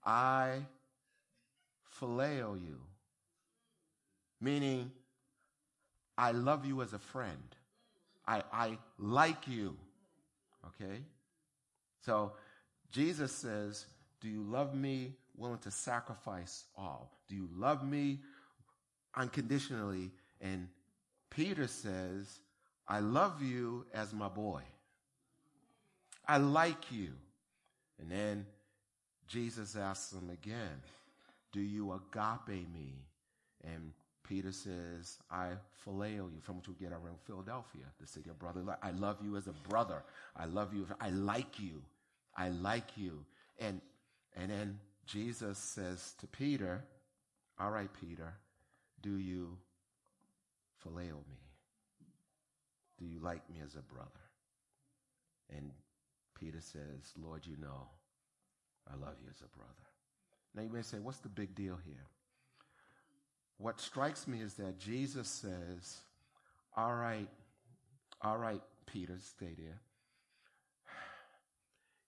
I 0.03 0.59
phileo 1.99 2.61
you. 2.61 2.77
Meaning, 4.41 4.91
I 6.17 6.31
love 6.31 6.65
you 6.65 6.81
as 6.81 6.93
a 6.93 6.99
friend. 6.99 7.55
I, 8.27 8.43
I 8.51 8.77
like 8.99 9.47
you. 9.47 9.77
Okay? 10.67 11.01
So 12.05 12.33
Jesus 12.91 13.31
says, 13.31 13.85
Do 14.21 14.27
you 14.27 14.43
love 14.43 14.75
me 14.75 15.13
willing 15.37 15.59
to 15.59 15.71
sacrifice 15.71 16.65
all? 16.77 17.11
Do 17.27 17.35
you 17.35 17.49
love 17.55 17.87
me 17.87 18.19
unconditionally? 19.15 20.11
And 20.41 20.67
Peter 21.35 21.67
says, 21.67 22.39
I 22.87 22.99
love 22.99 23.41
you 23.41 23.85
as 23.93 24.13
my 24.13 24.29
boy. 24.29 24.61
I 26.27 26.37
like 26.37 26.91
you. 26.91 27.09
And 27.99 28.09
then 28.09 28.45
Jesus 29.27 29.75
asks 29.75 30.13
him 30.13 30.29
again, 30.29 30.81
Do 31.51 31.59
you 31.59 31.91
agape 31.91 32.71
me? 32.73 32.93
And 33.65 33.91
Peter 34.27 34.51
says, 34.51 35.17
I 35.29 35.49
phileo 35.85 36.31
you, 36.31 36.39
from 36.41 36.57
which 36.57 36.69
we 36.69 36.75
get 36.75 36.93
our 36.93 36.99
Philadelphia, 37.27 37.83
the 37.99 38.07
city 38.07 38.29
of 38.29 38.39
brotherly 38.39 38.65
love. 38.65 38.77
I 38.81 38.91
love 38.91 39.17
you 39.21 39.35
as 39.35 39.47
a 39.47 39.69
brother. 39.69 40.03
I 40.37 40.45
love 40.45 40.73
you. 40.73 40.87
I 41.01 41.09
like 41.09 41.59
you. 41.59 41.81
I 42.37 42.49
like 42.49 42.97
you. 42.97 43.25
And, 43.59 43.81
and 44.35 44.49
then 44.49 44.79
Jesus 45.05 45.57
says 45.57 46.13
to 46.21 46.27
Peter, 46.27 46.83
all 47.59 47.71
right, 47.71 47.89
Peter, 48.01 48.33
do 49.01 49.17
you 49.17 49.57
phileo 50.85 51.17
me? 51.29 51.39
Do 52.99 53.05
you 53.05 53.19
like 53.19 53.49
me 53.49 53.57
as 53.63 53.75
a 53.75 53.81
brother? 53.81 54.09
And 55.55 55.71
Peter 56.39 56.61
says, 56.61 57.13
Lord, 57.17 57.45
you 57.45 57.57
know 57.57 57.89
I 58.87 58.95
love 58.95 59.15
you 59.21 59.29
as 59.29 59.41
a 59.41 59.57
brother. 59.57 59.71
Now 60.53 60.61
you 60.61 60.69
may 60.69 60.81
say, 60.81 60.99
what's 60.99 61.19
the 61.19 61.29
big 61.29 61.55
deal 61.55 61.77
here? 61.85 62.07
what 63.57 63.79
strikes 63.79 64.27
me 64.27 64.41
is 64.41 64.55
that 64.55 64.79
Jesus 64.79 65.27
says, 65.27 66.01
All 66.75 66.93
right, 66.93 67.29
all 68.21 68.37
right, 68.37 68.61
Peter, 68.85 69.15
stay 69.19 69.55
there. 69.57 69.79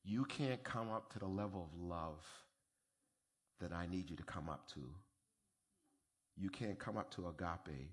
you 0.04 0.26
can't 0.26 0.64
come 0.64 0.92
up 0.92 1.12
to 1.14 1.20
the 1.20 1.28
level 1.28 1.70
of 1.72 1.80
love 1.80 2.26
that 3.60 3.72
I 3.72 3.88
need 3.88 4.10
you 4.10 4.16
to 4.18 4.24
come 4.24 4.50
up 4.50 4.68
to. 4.74 4.82
You 6.38 6.50
can't 6.50 6.78
come 6.78 6.98
up 6.98 7.10
to 7.16 7.28
agape. 7.28 7.90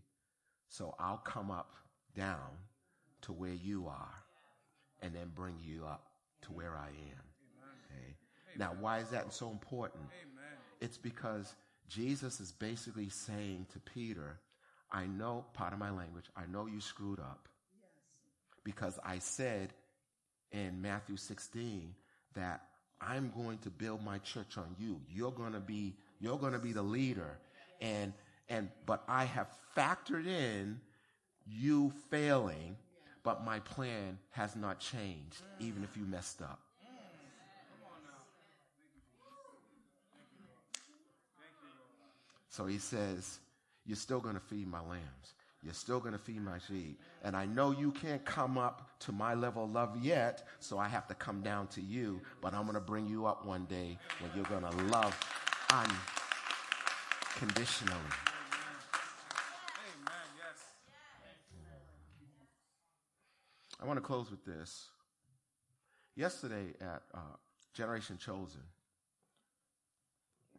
So 0.69 0.95
I'll 0.99 1.19
come 1.19 1.51
up 1.51 1.73
down 2.17 2.59
to 3.23 3.33
where 3.33 3.53
you 3.53 3.87
are 3.87 4.15
and 5.03 5.15
then 5.15 5.31
bring 5.35 5.57
you 5.63 5.85
up 5.85 6.07
to 6.43 6.53
where 6.53 6.77
I 6.77 6.89
am. 6.89 7.25
Okay. 7.91 8.15
Now, 8.57 8.75
why 8.79 8.99
is 8.99 9.09
that 9.11 9.33
so 9.33 9.51
important? 9.51 10.05
It's 10.81 10.97
because 10.99 11.55
Jesus 11.89 12.41
is 12.41 12.53
basically 12.53 13.09
saying 13.09 13.67
to 13.73 13.81
Peter, 13.81 14.39
I 14.91 15.07
know, 15.07 15.45
part 15.55 15.73
of 15.73 15.79
my 15.79 15.91
language, 15.91 16.27
I 16.37 16.47
know 16.47 16.67
you 16.67 16.81
screwed 16.81 17.21
up. 17.21 17.49
Because 18.65 18.99
I 19.05 19.19
said 19.19 19.73
in 20.53 20.81
Matthew 20.81 21.17
16 21.17 21.95
that 22.35 22.63
I'm 23.01 23.33
going 23.37 23.59
to 23.59 23.71
build 23.71 24.03
my 24.03 24.19
church 24.19 24.57
on 24.57 24.75
you. 24.79 25.01
You're 25.11 25.33
going 25.33 25.53
to 25.53 25.61
be, 25.61 25.95
you're 26.21 26.39
going 26.39 26.53
to 26.53 26.59
be 26.59 26.73
the 26.73 26.83
leader. 26.83 27.39
And, 27.81 28.15
and, 28.49 28.69
but 28.87 29.03
I 29.09 29.25
have 29.25 29.49
factored 29.77 30.27
in 30.27 30.81
you 31.47 31.93
failing, 32.11 32.77
but 33.23 33.45
my 33.45 33.61
plan 33.61 34.19
has 34.31 34.57
not 34.57 34.81
changed, 34.81 35.43
even 35.59 35.83
if 35.83 35.97
you 35.97 36.05
messed 36.05 36.43
up. 36.43 36.61
So 42.55 42.67
he 42.67 42.79
says, 42.79 43.41
You're 43.85 43.97
still 43.97 44.21
going 44.21 44.37
to 44.37 44.41
feed 44.41 44.69
my 44.69 44.81
lambs. 44.81 45.35
You're 45.65 45.75
still 45.75 45.99
going 45.99 46.13
to 46.13 46.19
feed 46.19 46.41
my 46.41 46.59
sheep. 46.69 47.01
And 47.23 47.35
I 47.35 47.47
know 47.47 47.73
you 47.73 47.91
can't 47.91 48.25
come 48.25 48.59
up 48.59 48.91
to 49.01 49.13
my 49.13 49.33
level 49.35 49.65
of 49.65 49.73
love 49.73 49.97
yet, 50.01 50.47
so 50.61 50.79
I 50.79 50.87
have 50.87 51.09
to 51.09 51.15
come 51.15 51.41
down 51.41 51.69
to 51.69 51.81
you. 51.81 52.21
But 52.43 52.53
I'm 52.55 52.63
going 52.63 52.75
to 52.75 52.81
bring 52.81 53.09
you 53.09 53.25
up 53.27 53.47
one 53.47 53.65
day 53.65 53.99
when 54.21 54.31
you're 54.37 54.45
going 54.45 54.63
to 54.63 54.77
love 54.93 55.19
unconditionally. 57.35 57.95
Amen. 59.89 60.29
Yes. 60.37 60.61
I 63.85 63.87
want 63.87 63.99
to 63.99 64.03
close 64.03 64.31
with 64.31 64.43
this. 64.47 64.87
Yesterday 66.17 66.73
at 66.81 67.03
uh, 67.13 67.37
Generation 67.75 68.17
Chosen, 68.17 68.63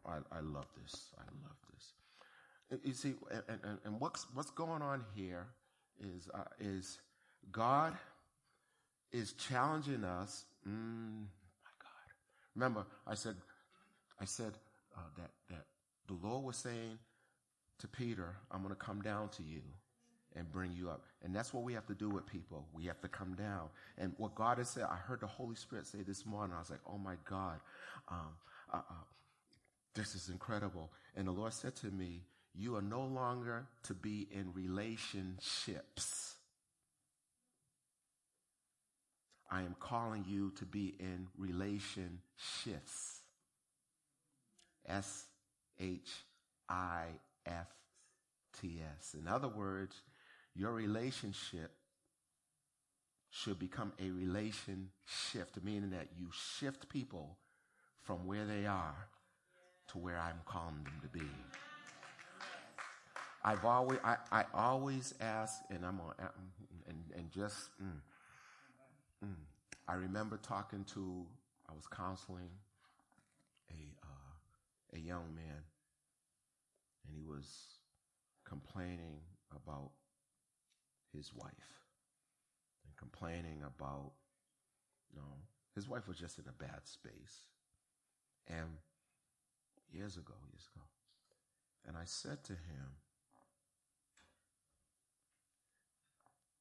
I, 0.06 0.18
I 0.30 0.38
love 0.40 0.68
this. 0.80 1.10
I 1.18 1.24
love 1.42 1.56
this. 1.72 2.80
you 2.84 2.92
see, 2.92 3.14
and, 3.32 3.58
and, 3.64 3.78
and 3.84 4.00
what's, 4.00 4.26
what's 4.32 4.50
going 4.50 4.80
on 4.80 5.04
here 5.16 5.48
is, 6.00 6.28
uh, 6.34 6.44
is 6.60 7.00
God 7.50 7.94
is 9.10 9.32
challenging 9.32 10.04
us. 10.04 10.44
Mm, 10.64 11.22
my 11.64 11.70
God. 11.80 12.12
Remember, 12.54 12.86
I 13.08 13.14
said, 13.16 13.34
I 14.20 14.24
said 14.24 14.52
uh, 14.96 15.00
that, 15.18 15.30
that 15.50 15.64
the 16.06 16.14
Lord 16.24 16.44
was 16.44 16.56
saying 16.58 17.00
to 17.80 17.88
Peter, 17.88 18.36
I'm 18.52 18.62
going 18.62 18.72
to 18.72 18.78
come 18.78 19.02
down 19.02 19.30
to 19.30 19.42
you 19.42 19.62
and 20.36 20.50
bring 20.52 20.72
you 20.72 20.90
up. 20.90 21.02
And 21.24 21.34
that's 21.34 21.52
what 21.52 21.64
we 21.64 21.72
have 21.72 21.86
to 21.86 21.94
do 21.94 22.08
with 22.10 22.26
people. 22.26 22.66
We 22.72 22.84
have 22.84 23.00
to 23.00 23.08
come 23.08 23.34
down. 23.34 23.68
And 23.98 24.12
what 24.18 24.34
God 24.34 24.58
has 24.58 24.68
said, 24.68 24.84
I 24.84 24.96
heard 24.96 25.20
the 25.20 25.26
Holy 25.26 25.56
Spirit 25.56 25.86
say 25.86 26.02
this 26.06 26.26
morning, 26.26 26.54
I 26.54 26.60
was 26.60 26.70
like, 26.70 26.80
oh 26.86 26.98
my 26.98 27.14
God, 27.28 27.58
um, 28.08 28.36
uh, 28.72 28.76
uh, 28.78 29.04
this 29.94 30.14
is 30.14 30.28
incredible. 30.28 30.90
And 31.16 31.26
the 31.26 31.32
Lord 31.32 31.52
said 31.52 31.74
to 31.76 31.86
me, 31.86 32.22
you 32.54 32.76
are 32.76 32.82
no 32.82 33.02
longer 33.02 33.66
to 33.84 33.94
be 33.94 34.28
in 34.30 34.52
relationships. 34.54 36.34
I 39.50 39.60
am 39.60 39.76
calling 39.78 40.24
you 40.26 40.52
to 40.58 40.64
be 40.64 40.94
in 40.98 41.28
relation 41.38 42.18
shifts. 42.36 43.20
S 44.88 45.24
H 45.78 46.10
I 46.68 47.04
F 47.46 47.68
T 48.60 48.80
S. 48.98 49.14
In 49.18 49.28
other 49.28 49.48
words, 49.48 49.94
your 50.56 50.72
relationship 50.72 51.70
should 53.30 53.58
become 53.58 53.92
a 54.00 54.10
relation 54.10 54.88
shift, 55.04 55.62
meaning 55.62 55.90
that 55.90 56.08
you 56.18 56.28
shift 56.32 56.88
people 56.88 57.36
from 58.02 58.26
where 58.26 58.46
they 58.46 58.66
are 58.66 59.08
to 59.88 59.98
where 59.98 60.18
I'm 60.18 60.40
calling 60.46 60.82
them 60.84 61.00
to 61.02 61.08
be. 61.08 61.26
I've 63.44 63.64
always, 63.64 63.98
I, 64.02 64.16
I 64.32 64.44
always 64.54 65.14
ask, 65.20 65.60
and 65.70 65.84
I'm 65.84 66.00
on, 66.00 66.14
and, 66.88 66.96
and 67.14 67.30
just, 67.30 67.70
mm, 67.80 68.00
mm. 69.24 69.34
I 69.86 69.94
remember 69.94 70.36
talking 70.38 70.84
to, 70.94 71.26
I 71.68 71.72
was 71.74 71.86
counseling 71.86 72.50
a, 73.70 74.06
uh, 74.06 74.96
a 74.96 74.98
young 74.98 75.34
man, 75.34 75.62
and 77.04 77.14
he 77.14 77.22
was 77.22 77.46
complaining 78.44 79.20
about 79.54 79.90
his 81.16 81.32
wife, 81.34 81.80
and 82.84 82.96
complaining 82.96 83.62
about, 83.66 84.12
you 85.10 85.16
know, 85.16 85.36
his 85.74 85.88
wife 85.88 86.06
was 86.08 86.18
just 86.18 86.38
in 86.38 86.44
a 86.48 86.64
bad 86.64 86.86
space. 86.86 87.44
And 88.48 88.78
years 89.92 90.16
ago, 90.16 90.34
years 90.52 90.68
ago, 90.74 90.84
and 91.86 91.96
I 91.96 92.04
said 92.04 92.44
to 92.44 92.52
him, 92.52 92.96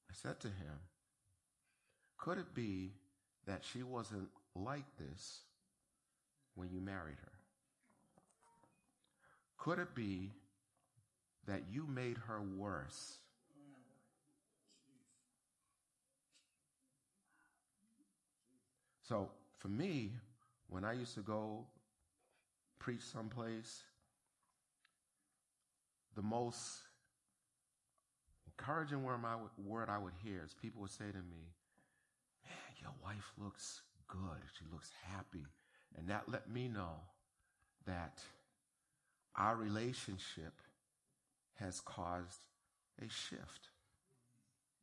I 0.10 0.14
said 0.14 0.40
to 0.42 0.48
him, 0.48 0.80
Could 2.18 2.38
it 2.38 2.54
be 2.54 2.94
that 3.46 3.64
she 3.64 3.84
wasn't 3.84 4.30
like 4.56 4.86
this 4.98 5.42
when 6.56 6.70
you 6.72 6.80
married 6.80 7.18
her? 7.22 7.32
Could 9.58 9.80
it 9.80 9.96
be 9.96 10.32
that 11.48 11.64
you 11.72 11.86
made 11.88 12.18
her 12.28 12.42
worse? 12.42 13.18
So 19.08 19.30
for 19.60 19.68
me, 19.68 20.12
when 20.68 20.84
I 20.84 20.94
used 20.94 21.14
to 21.16 21.22
go 21.22 21.66
preach 22.80 23.02
someplace, 23.02 23.84
the 26.16 26.22
most 26.22 26.60
encouraging 28.48 29.04
word, 29.04 29.22
my, 29.22 29.36
word 29.64 29.90
I 29.90 29.98
would 29.98 30.14
hear 30.24 30.42
is 30.44 30.54
people 30.54 30.82
would 30.82 30.92
say 30.92 31.06
to 31.12 31.18
me, 31.18 31.54
man, 32.44 32.82
your 32.82 32.94
wife 33.04 33.32
looks 33.38 33.82
good. 34.08 34.42
She 34.58 34.66
looks 34.72 34.92
happy. 35.04 35.46
And 35.98 36.08
that 36.10 36.24
let 36.28 36.50
me 36.50 36.68
know 36.68 37.02
that 37.86 38.22
our 39.36 39.56
relationship 39.56 40.54
has 41.56 41.80
caused 41.82 42.40
a 43.00 43.10
shift. 43.10 43.70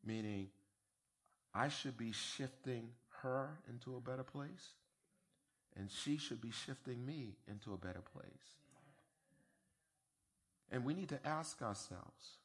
Meaning, 0.04 0.48
I 1.54 1.68
should 1.68 1.96
be 1.96 2.12
shifting 2.12 2.88
her 3.22 3.58
into 3.68 3.96
a 3.96 4.00
better 4.00 4.22
place, 4.22 4.74
and 5.76 5.90
she 5.90 6.16
should 6.16 6.40
be 6.40 6.50
shifting 6.50 7.04
me 7.04 7.36
into 7.48 7.72
a 7.72 7.76
better 7.76 8.02
place. 8.14 8.56
And 10.70 10.84
we 10.84 10.94
need 10.94 11.10
to 11.10 11.26
ask 11.26 11.60
ourselves 11.62 12.38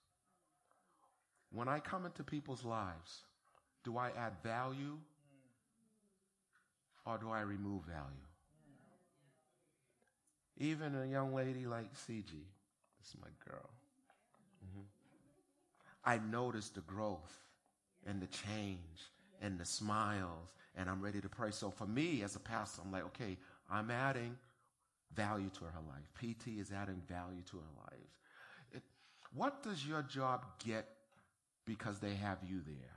when 1.51 1.67
I 1.67 1.79
come 1.79 2.05
into 2.05 2.23
people's 2.23 2.65
lives, 2.65 3.23
do 3.83 3.97
I 3.97 4.09
add 4.17 4.33
value 4.43 4.97
or 7.05 7.17
do 7.17 7.29
I 7.29 7.41
remove 7.41 7.83
value? 7.83 8.27
Even 10.57 10.95
a 10.95 11.05
young 11.05 11.33
lady 11.33 11.65
like 11.65 11.93
CG, 11.93 12.25
this 12.99 13.09
is 13.09 13.15
my 13.21 13.27
girl. 13.49 13.69
Mm-hmm. 14.65 14.81
I 16.03 16.17
notice 16.17 16.69
the 16.69 16.81
growth 16.81 17.37
and 18.05 18.21
the 18.21 18.27
change 18.27 19.11
and 19.41 19.59
the 19.59 19.65
smiles, 19.65 20.49
and 20.77 20.89
I'm 20.89 21.01
ready 21.01 21.19
to 21.19 21.29
pray. 21.29 21.51
So 21.51 21.69
for 21.71 21.85
me 21.85 22.21
as 22.23 22.35
a 22.35 22.39
pastor, 22.39 22.81
I'm 22.85 22.91
like, 22.91 23.05
okay, 23.07 23.37
I'm 23.69 23.91
adding 23.91 24.37
value 25.13 25.49
to 25.57 25.65
her 25.65 25.81
life. 25.87 26.07
PT 26.15 26.59
is 26.59 26.71
adding 26.71 27.01
value 27.09 27.41
to 27.51 27.57
her 27.57 27.83
life. 27.83 28.19
It, 28.71 28.83
what 29.33 29.63
does 29.63 29.85
your 29.85 30.03
job 30.03 30.45
get 30.63 30.87
because 31.67 31.99
they 31.99 32.15
have 32.15 32.39
you 32.49 32.61
there. 32.65 32.95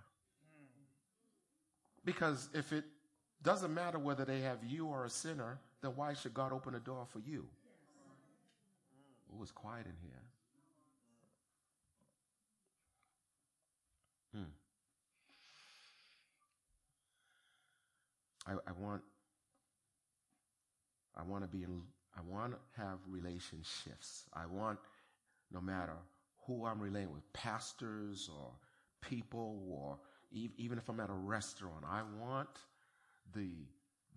Because 2.05 2.49
if 2.55 2.73
it 2.73 2.85
doesn't 3.43 3.75
matter 3.75 3.99
whether 3.99 4.25
they 4.25 4.41
have 4.41 4.59
you 4.65 4.87
or 4.87 5.05
a 5.05 5.11
sinner, 5.11 5.59
then 5.83 5.93
why 5.97 6.15
should 6.15 6.33
God 6.33 6.53
open 6.53 6.75
a 6.75 6.81
door 6.81 7.05
for 7.07 7.19
you? 7.19 7.47
It 9.29 9.39
was 9.39 9.51
quiet 9.51 9.87
in 9.87 9.93
here. 10.03 10.23
Hmm. 14.35 14.51
I, 18.47 18.53
I 18.53 18.73
want 18.79 19.03
I 21.17 21.23
want 21.23 21.45
to 21.45 21.49
be 21.49 21.63
in 21.63 21.83
I 22.17 22.21
want 22.29 22.53
to 22.53 22.81
have 22.81 22.99
relationships. 23.09 24.25
I 24.35 24.47
want 24.47 24.79
no 25.53 25.61
matter 25.61 25.97
who 26.47 26.65
I'm 26.67 26.81
relating 26.81 27.13
with, 27.13 27.33
pastors 27.33 28.29
or 28.33 28.51
people, 29.01 29.63
or 29.71 29.99
even 30.33 30.79
if 30.79 30.89
I'm 30.89 31.01
at 31.01 31.11
a 31.11 31.15
restaurant, 31.15 31.85
I 31.89 32.03
want 32.21 32.49
the, 33.35 33.51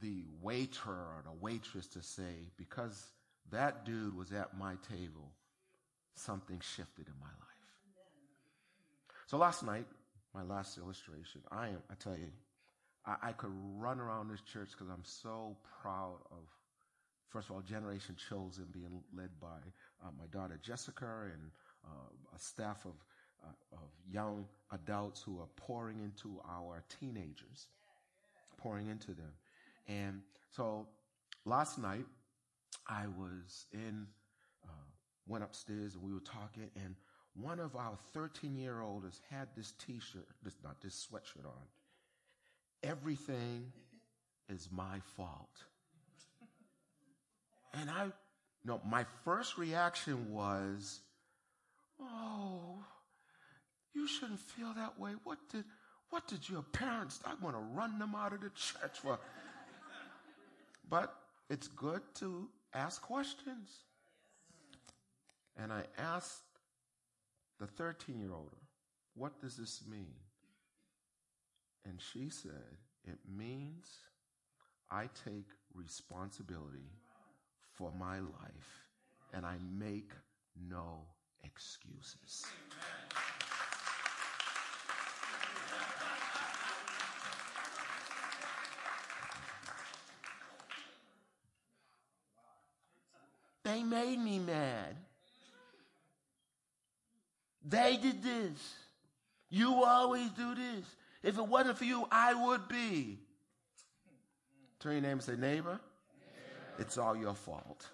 the 0.01 0.26
waiter 0.41 0.89
or 0.89 1.24
the 1.24 1.34
waitress 1.39 1.88
to 1.88 2.03
say, 2.03 2.51
because 2.57 3.11
that 3.51 3.86
dude 3.86 4.15
was 4.15 4.32
at 4.32 4.57
my 4.57 4.76
table, 4.89 5.32
something 6.15 6.59
shifted 6.59 7.07
in 7.07 7.13
my 7.19 7.28
life. 7.28 7.38
So 9.28 9.38
last 9.38 9.63
night, 9.63 9.86
my 10.34 10.43
last 10.43 10.78
illustration, 10.78 11.41
I 11.51 11.69
am, 11.69 11.84
I 11.89 11.95
tell 11.95 12.15
you, 12.15 12.32
I, 13.06 13.30
I 13.30 13.32
could 13.34 13.51
run 13.78 13.99
around 13.99 14.30
this 14.30 14.41
church 14.41 14.70
because 14.72 14.89
I'm 14.89 15.04
so 15.04 15.58
proud 15.82 16.18
of, 16.32 16.39
first 17.30 17.49
of 17.49 17.56
all, 17.56 17.62
Generation 17.62 18.16
Chosen 18.30 18.66
being 18.72 19.01
led 19.16 19.30
by 19.41 19.60
uh, 20.04 20.10
my 20.18 20.26
daughter 20.32 20.60
Jessica 20.62 21.06
and 21.26 21.51
uh, 21.86 22.36
a 22.36 22.39
staff 22.39 22.86
of, 22.86 22.93
uh, 23.43 23.76
of 23.76 23.89
young 24.10 24.45
adults 24.72 25.22
who 25.22 25.39
are 25.39 25.49
pouring 25.56 25.99
into 25.99 26.39
our 26.49 26.84
teenagers, 26.99 27.68
pouring 28.58 28.89
into 28.89 29.08
them. 29.08 29.34
And 29.88 30.22
so 30.51 30.88
last 31.45 31.78
night, 31.78 32.06
I 32.88 33.06
was 33.08 33.66
in, 33.74 34.08
uh, 34.66 34.89
went 35.28 35.43
upstairs 35.43 35.95
and 35.95 36.04
we 36.04 36.14
were 36.14 36.20
talking, 36.20 36.70
and 36.76 36.95
one 37.36 37.60
of 37.60 37.76
our 37.76 37.97
13 38.14 38.56
year 38.56 38.82
olds 38.82 39.22
had 39.30 39.47
this 39.56 39.74
t 39.74 39.99
shirt, 39.99 40.28
this, 40.43 40.56
not 40.64 40.82
this 40.82 41.08
sweatshirt 41.12 41.45
on. 41.45 41.68
Everything 42.84 43.71
is 44.49 44.69
my 44.71 44.99
fault. 45.15 45.63
And 47.73 47.89
I, 47.89 48.07
no, 48.65 48.81
my 48.86 49.05
first 49.23 49.57
reaction 49.57 50.31
was, 50.31 50.99
oh, 51.99 52.84
you 53.93 54.07
shouldn't 54.07 54.39
feel 54.39 54.73
that 54.75 54.99
way. 54.99 55.13
What 55.23 55.38
did, 55.49 55.63
what 56.09 56.27
did 56.27 56.47
your 56.47 56.61
parents, 56.61 57.19
I 57.25 57.34
want 57.43 57.55
to 57.55 57.61
run 57.73 57.99
them 57.99 58.13
out 58.15 58.34
of 58.34 58.41
the 58.41 58.49
church 58.49 58.99
for. 59.01 59.19
But 60.89 61.15
it's 61.49 61.67
good 61.67 62.01
to 62.15 62.49
ask 62.73 63.01
questions. 63.01 63.69
And 65.57 65.71
I 65.71 65.84
asked 65.97 66.41
the 67.59 67.67
13 67.67 68.19
year 68.19 68.34
old, 68.34 68.55
what 69.15 69.39
does 69.41 69.55
this 69.55 69.81
mean? 69.89 70.13
And 71.86 71.99
she 71.99 72.29
said, 72.29 72.77
it 73.05 73.19
means 73.27 73.88
I 74.89 75.09
take 75.25 75.47
responsibility 75.73 76.91
for 77.73 77.91
my 77.97 78.19
life 78.19 78.88
and 79.34 79.45
I 79.45 79.55
make 79.77 80.11
no 80.69 81.01
excuses. 81.43 82.45
They 93.63 93.81
made 93.81 94.19
me 94.19 94.39
mad. 94.39 94.95
They 97.65 97.97
did 97.97 98.21
this. 98.21 98.75
You 99.49 99.84
always 99.84 100.29
do 100.31 100.53
this. 100.53 100.86
If 101.24 101.38
it 101.38 101.47
wasn't 101.47 101.78
for 101.78 101.86
you, 101.86 102.05
I 102.11 102.34
would 102.34 102.67
be. 102.67 103.19
Turn 104.80 104.93
your 104.93 105.01
name 105.01 105.11
and 105.13 105.24
say, 105.24 105.38
neighbor, 105.38 105.80
it's 106.78 106.97
all 106.97 107.15
your 107.15 107.34
fault. 107.34 107.88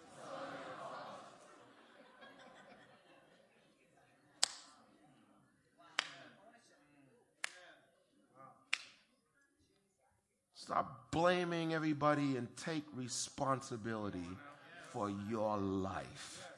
Stop 10.56 11.12
blaming 11.12 11.74
everybody 11.74 12.38
and 12.38 12.48
take 12.58 12.84
responsibility 12.96 14.28
for 14.92 15.10
your 15.30 15.58
life. 15.58 16.49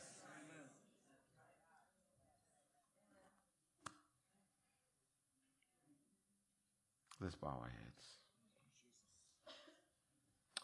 Let's 7.21 7.35
bow 7.35 7.59
our 7.61 7.69
heads. 7.69 8.05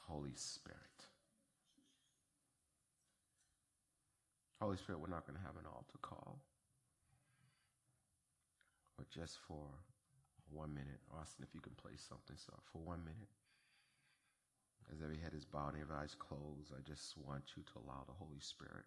Holy 0.08 0.34
Spirit. 0.34 0.82
Holy 4.60 4.78
Spirit, 4.78 5.00
we're 5.00 5.08
not 5.08 5.28
going 5.28 5.38
to 5.38 5.46
have 5.46 5.56
an 5.58 5.70
altar 5.72 6.00
call. 6.02 6.40
But 8.98 9.08
just 9.12 9.38
for 9.48 9.68
one 10.50 10.74
minute, 10.74 11.00
Austin, 11.14 11.46
if 11.48 11.54
you 11.54 11.62
can 11.62 11.74
play 11.74 11.94
something 11.96 12.36
so 12.36 12.54
for 12.72 12.80
one 12.80 13.04
minute. 13.06 13.30
As 14.92 15.04
every 15.04 15.20
head 15.20 15.34
is 15.36 15.46
bowed 15.46 15.74
and 15.74 15.84
every 15.84 15.96
eyes 15.96 16.16
closed, 16.18 16.74
I 16.74 16.82
just 16.82 17.16
want 17.18 17.44
you 17.56 17.62
to 17.62 17.74
allow 17.86 18.02
the 18.08 18.18
Holy 18.18 18.40
Spirit 18.40 18.86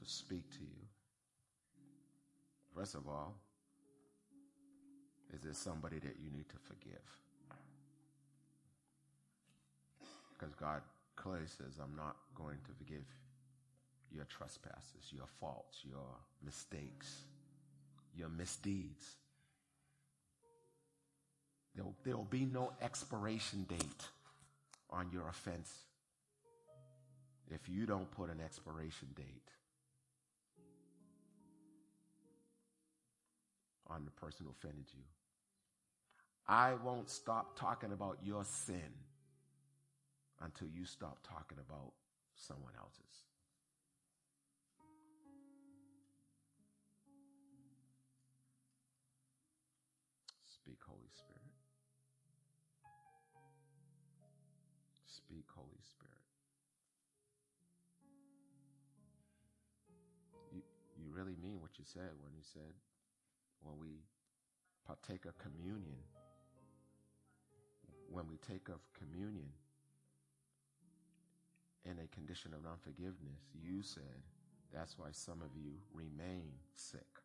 to 0.00 0.08
speak 0.08 0.50
to 0.52 0.60
you. 0.60 0.80
First 2.74 2.94
of 2.94 3.08
all, 3.08 3.34
is 5.34 5.42
there 5.42 5.54
somebody 5.54 5.98
that 5.98 6.16
you 6.22 6.30
need 6.30 6.48
to 6.48 6.56
forgive? 6.62 7.02
Because 10.38 10.54
God 10.54 10.82
clearly 11.16 11.46
says, 11.46 11.78
I'm 11.82 11.96
not 11.96 12.16
going 12.34 12.58
to 12.66 12.72
forgive 12.78 13.04
your 14.14 14.24
trespasses, 14.24 15.10
your 15.10 15.26
faults, 15.40 15.78
your 15.84 16.20
mistakes, 16.44 17.22
your 18.16 18.28
misdeeds. 18.28 19.16
There'll, 21.74 22.24
be 22.24 22.46
no 22.46 22.72
expiration 22.80 23.66
date 23.68 24.04
on 24.88 25.10
your 25.12 25.28
offense 25.28 25.70
if 27.50 27.68
you 27.68 27.84
don't 27.84 28.10
put 28.12 28.30
an 28.30 28.40
expiration 28.42 29.08
date 29.14 29.50
on 33.88 34.04
the 34.04 34.10
person 34.12 34.46
who 34.46 34.50
offended 34.50 34.86
you. 34.94 35.02
I 36.48 36.74
won't 36.84 37.10
stop 37.10 37.58
talking 37.58 37.92
about 37.92 38.18
your 38.22 38.44
sin 38.44 38.94
until 40.40 40.68
you 40.68 40.84
stop 40.84 41.18
talking 41.26 41.58
about 41.58 41.92
someone 42.36 42.72
else's. 42.78 43.02
Speak, 50.44 50.78
Holy 50.86 51.10
Spirit. 51.14 51.54
Speak, 55.06 55.46
Holy 55.54 55.80
Spirit. 55.82 56.12
You, 60.52 60.62
you 61.02 61.10
really 61.12 61.36
mean 61.42 61.60
what 61.60 61.78
you 61.78 61.84
said 61.84 62.10
when 62.22 62.32
you 62.34 62.42
said, 62.42 62.74
when 63.62 63.78
we 63.78 64.02
partake 64.86 65.24
of 65.24 65.36
communion, 65.38 65.98
when 68.16 68.26
we 68.28 68.38
take 68.38 68.70
of 68.70 68.80
communion 68.96 69.52
in 71.84 71.98
a 72.00 72.08
condition 72.16 72.54
of 72.54 72.64
unforgiveness, 72.64 73.44
you 73.52 73.82
said 73.82 74.24
that's 74.72 74.98
why 74.98 75.08
some 75.12 75.42
of 75.42 75.50
you 75.54 75.72
remain 75.92 76.48
sick. 76.74 77.20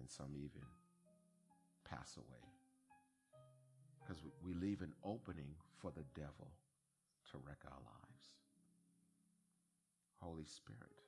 And 0.00 0.10
some 0.10 0.34
even 0.34 0.66
pass 1.88 2.16
away. 2.16 2.42
Because 4.00 4.20
we 4.44 4.54
leave 4.54 4.82
an 4.82 4.92
opening 5.04 5.54
for 5.80 5.92
the 5.92 6.04
devil 6.18 6.50
to 7.30 7.38
wreck 7.46 7.62
our 7.64 7.78
lives. 7.78 8.26
Holy 10.20 10.46
Spirit, 10.46 10.98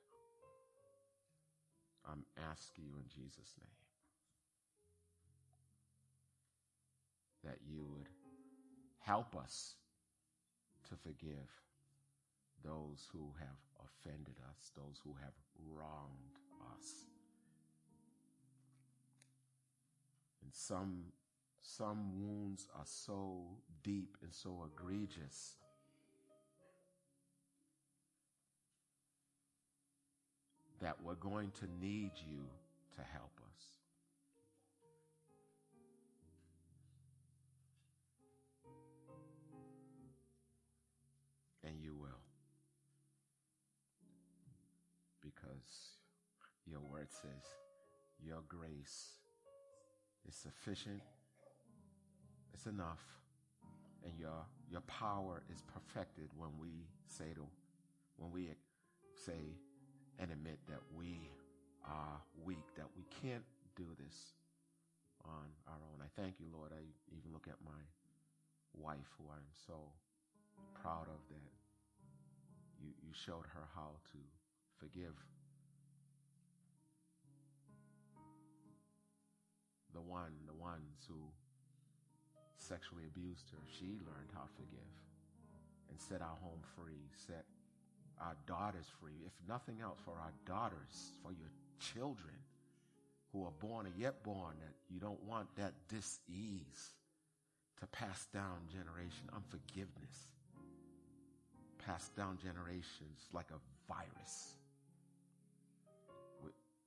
I'm 2.09 2.23
asking 2.49 2.85
you 2.85 2.93
in 2.95 3.07
Jesus' 3.09 3.55
name 3.59 3.80
that 7.51 7.59
you 7.69 7.85
would 7.91 8.07
help 8.99 9.35
us 9.35 9.75
to 10.87 10.95
forgive 10.95 11.49
those 12.63 13.09
who 13.11 13.33
have 13.39 13.57
offended 13.83 14.35
us, 14.49 14.71
those 14.75 15.01
who 15.03 15.13
have 15.21 15.33
wronged 15.75 16.37
us. 16.77 17.07
And 20.43 20.53
some, 20.53 21.03
some 21.61 22.21
wounds 22.21 22.67
are 22.77 22.85
so 22.85 23.41
deep 23.83 24.15
and 24.21 24.33
so 24.33 24.69
egregious 24.73 25.55
that 30.81 30.95
we're 31.03 31.15
going 31.15 31.51
to 31.59 31.65
need 31.85 32.11
you 32.29 32.45
to 32.95 33.01
help 33.11 33.40
says 47.11 47.45
your 48.23 48.39
grace 48.47 49.11
is 50.27 50.35
sufficient, 50.35 51.01
it's 52.53 52.65
enough, 52.67 53.03
And 54.03 54.13
your, 54.19 54.45
your 54.71 54.81
power 54.81 55.43
is 55.53 55.61
perfected 55.61 56.29
when 56.37 56.49
we 56.59 56.87
say 57.07 57.33
to, 57.35 57.45
when 58.17 58.31
we 58.31 58.49
say 59.15 59.57
and 60.19 60.31
admit 60.31 60.59
that 60.69 60.81
we 60.95 61.29
are 61.85 62.21
weak, 62.43 62.65
that 62.77 62.87
we 62.97 63.05
can't 63.21 63.43
do 63.75 63.85
this 64.03 64.33
on 65.25 65.45
our 65.67 65.77
own. 65.93 66.01
I 66.01 66.09
thank 66.21 66.39
you, 66.39 66.47
Lord. 66.53 66.71
I 66.73 66.81
even 67.15 67.33
look 67.33 67.47
at 67.47 67.57
my 67.65 67.81
wife, 68.73 69.07
who 69.17 69.25
I'm 69.31 69.49
so 69.67 69.91
proud 70.81 71.07
of, 71.09 71.21
that 71.29 71.41
you, 72.81 72.89
you 73.03 73.13
showed 73.13 73.45
her 73.53 73.67
how 73.75 73.97
to 74.13 74.19
forgive 74.79 75.13
the 79.93 80.01
one, 80.01 80.31
the 80.47 80.53
ones 80.53 81.05
who 81.07 81.17
sexually 82.57 83.03
abused 83.07 83.49
her. 83.51 83.57
She 83.79 83.97
learned 84.05 84.31
how 84.33 84.41
to 84.41 84.53
forgive 84.55 84.93
and 85.89 85.99
set 85.99 86.21
our 86.21 86.37
home 86.41 86.61
free, 86.75 87.09
set 87.27 87.45
our 88.19 88.35
daughters 88.45 88.85
free, 89.01 89.25
if 89.25 89.33
nothing 89.47 89.81
else, 89.81 89.99
for 90.05 90.13
our 90.13 90.33
daughters, 90.45 91.13
for 91.23 91.31
your 91.31 91.49
children 91.79 92.35
who 93.33 93.45
are 93.45 93.53
born 93.59 93.87
or 93.87 93.93
yet 93.97 94.23
born, 94.23 94.55
that 94.59 94.73
you 94.93 94.99
don't 94.99 95.21
want 95.23 95.47
that 95.55 95.73
dis-ease 95.89 96.93
to 97.79 97.87
pass 97.87 98.27
down 98.33 98.59
generation, 98.71 99.27
unforgiveness, 99.33 100.27
pass 101.85 102.09
down 102.09 102.37
generations 102.37 103.27
like 103.33 103.47
a 103.49 103.59
virus. 103.91 104.55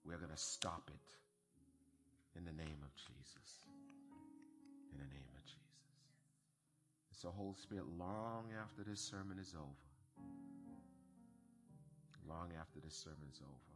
We're 0.07 0.19
going 0.19 0.31
to 0.31 0.37
stop 0.37 0.91
it 0.93 1.24
in 2.37 2.45
the 2.45 2.53
name 2.53 2.79
of 2.83 2.95
Jesus. 2.95 3.65
In 4.93 4.99
the 4.99 5.07
name 5.07 5.31
of 5.37 5.45
Jesus. 5.45 5.59
And 7.11 7.17
so, 7.19 7.31
Holy 7.31 7.55
Spirit, 7.57 7.87
long 7.99 8.53
after 8.63 8.83
this 8.83 9.01
sermon 9.01 9.39
is 9.41 9.55
over, 9.57 9.89
long 12.29 12.51
after 12.61 12.81
this 12.81 12.95
sermon 12.95 13.29
is 13.31 13.41
over, 13.43 13.75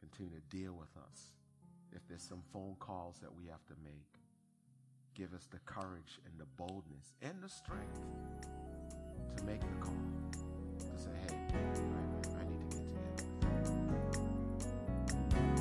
continue 0.00 0.34
to 0.34 0.56
deal 0.56 0.74
with 0.74 0.96
us. 0.96 1.30
If 1.92 2.06
there's 2.08 2.22
some 2.22 2.42
phone 2.52 2.76
calls 2.78 3.18
that 3.20 3.32
we 3.34 3.46
have 3.46 3.64
to 3.66 3.74
make, 3.84 4.18
give 5.14 5.32
us 5.32 5.46
the 5.50 5.60
courage 5.60 6.18
and 6.26 6.38
the 6.38 6.46
boldness 6.56 7.14
and 7.22 7.40
the 7.40 7.48
strength 7.48 8.00
to 9.36 9.44
make 9.44 9.60
the 9.60 9.76
call, 9.80 9.94
to 10.78 10.98
say, 10.98 11.10
hey, 11.28 11.36
I, 11.54 12.40
I 12.40 12.44
need 12.48 12.60
to 12.70 12.76
get 12.76 12.84
together 12.88 14.18
you. 15.36 15.53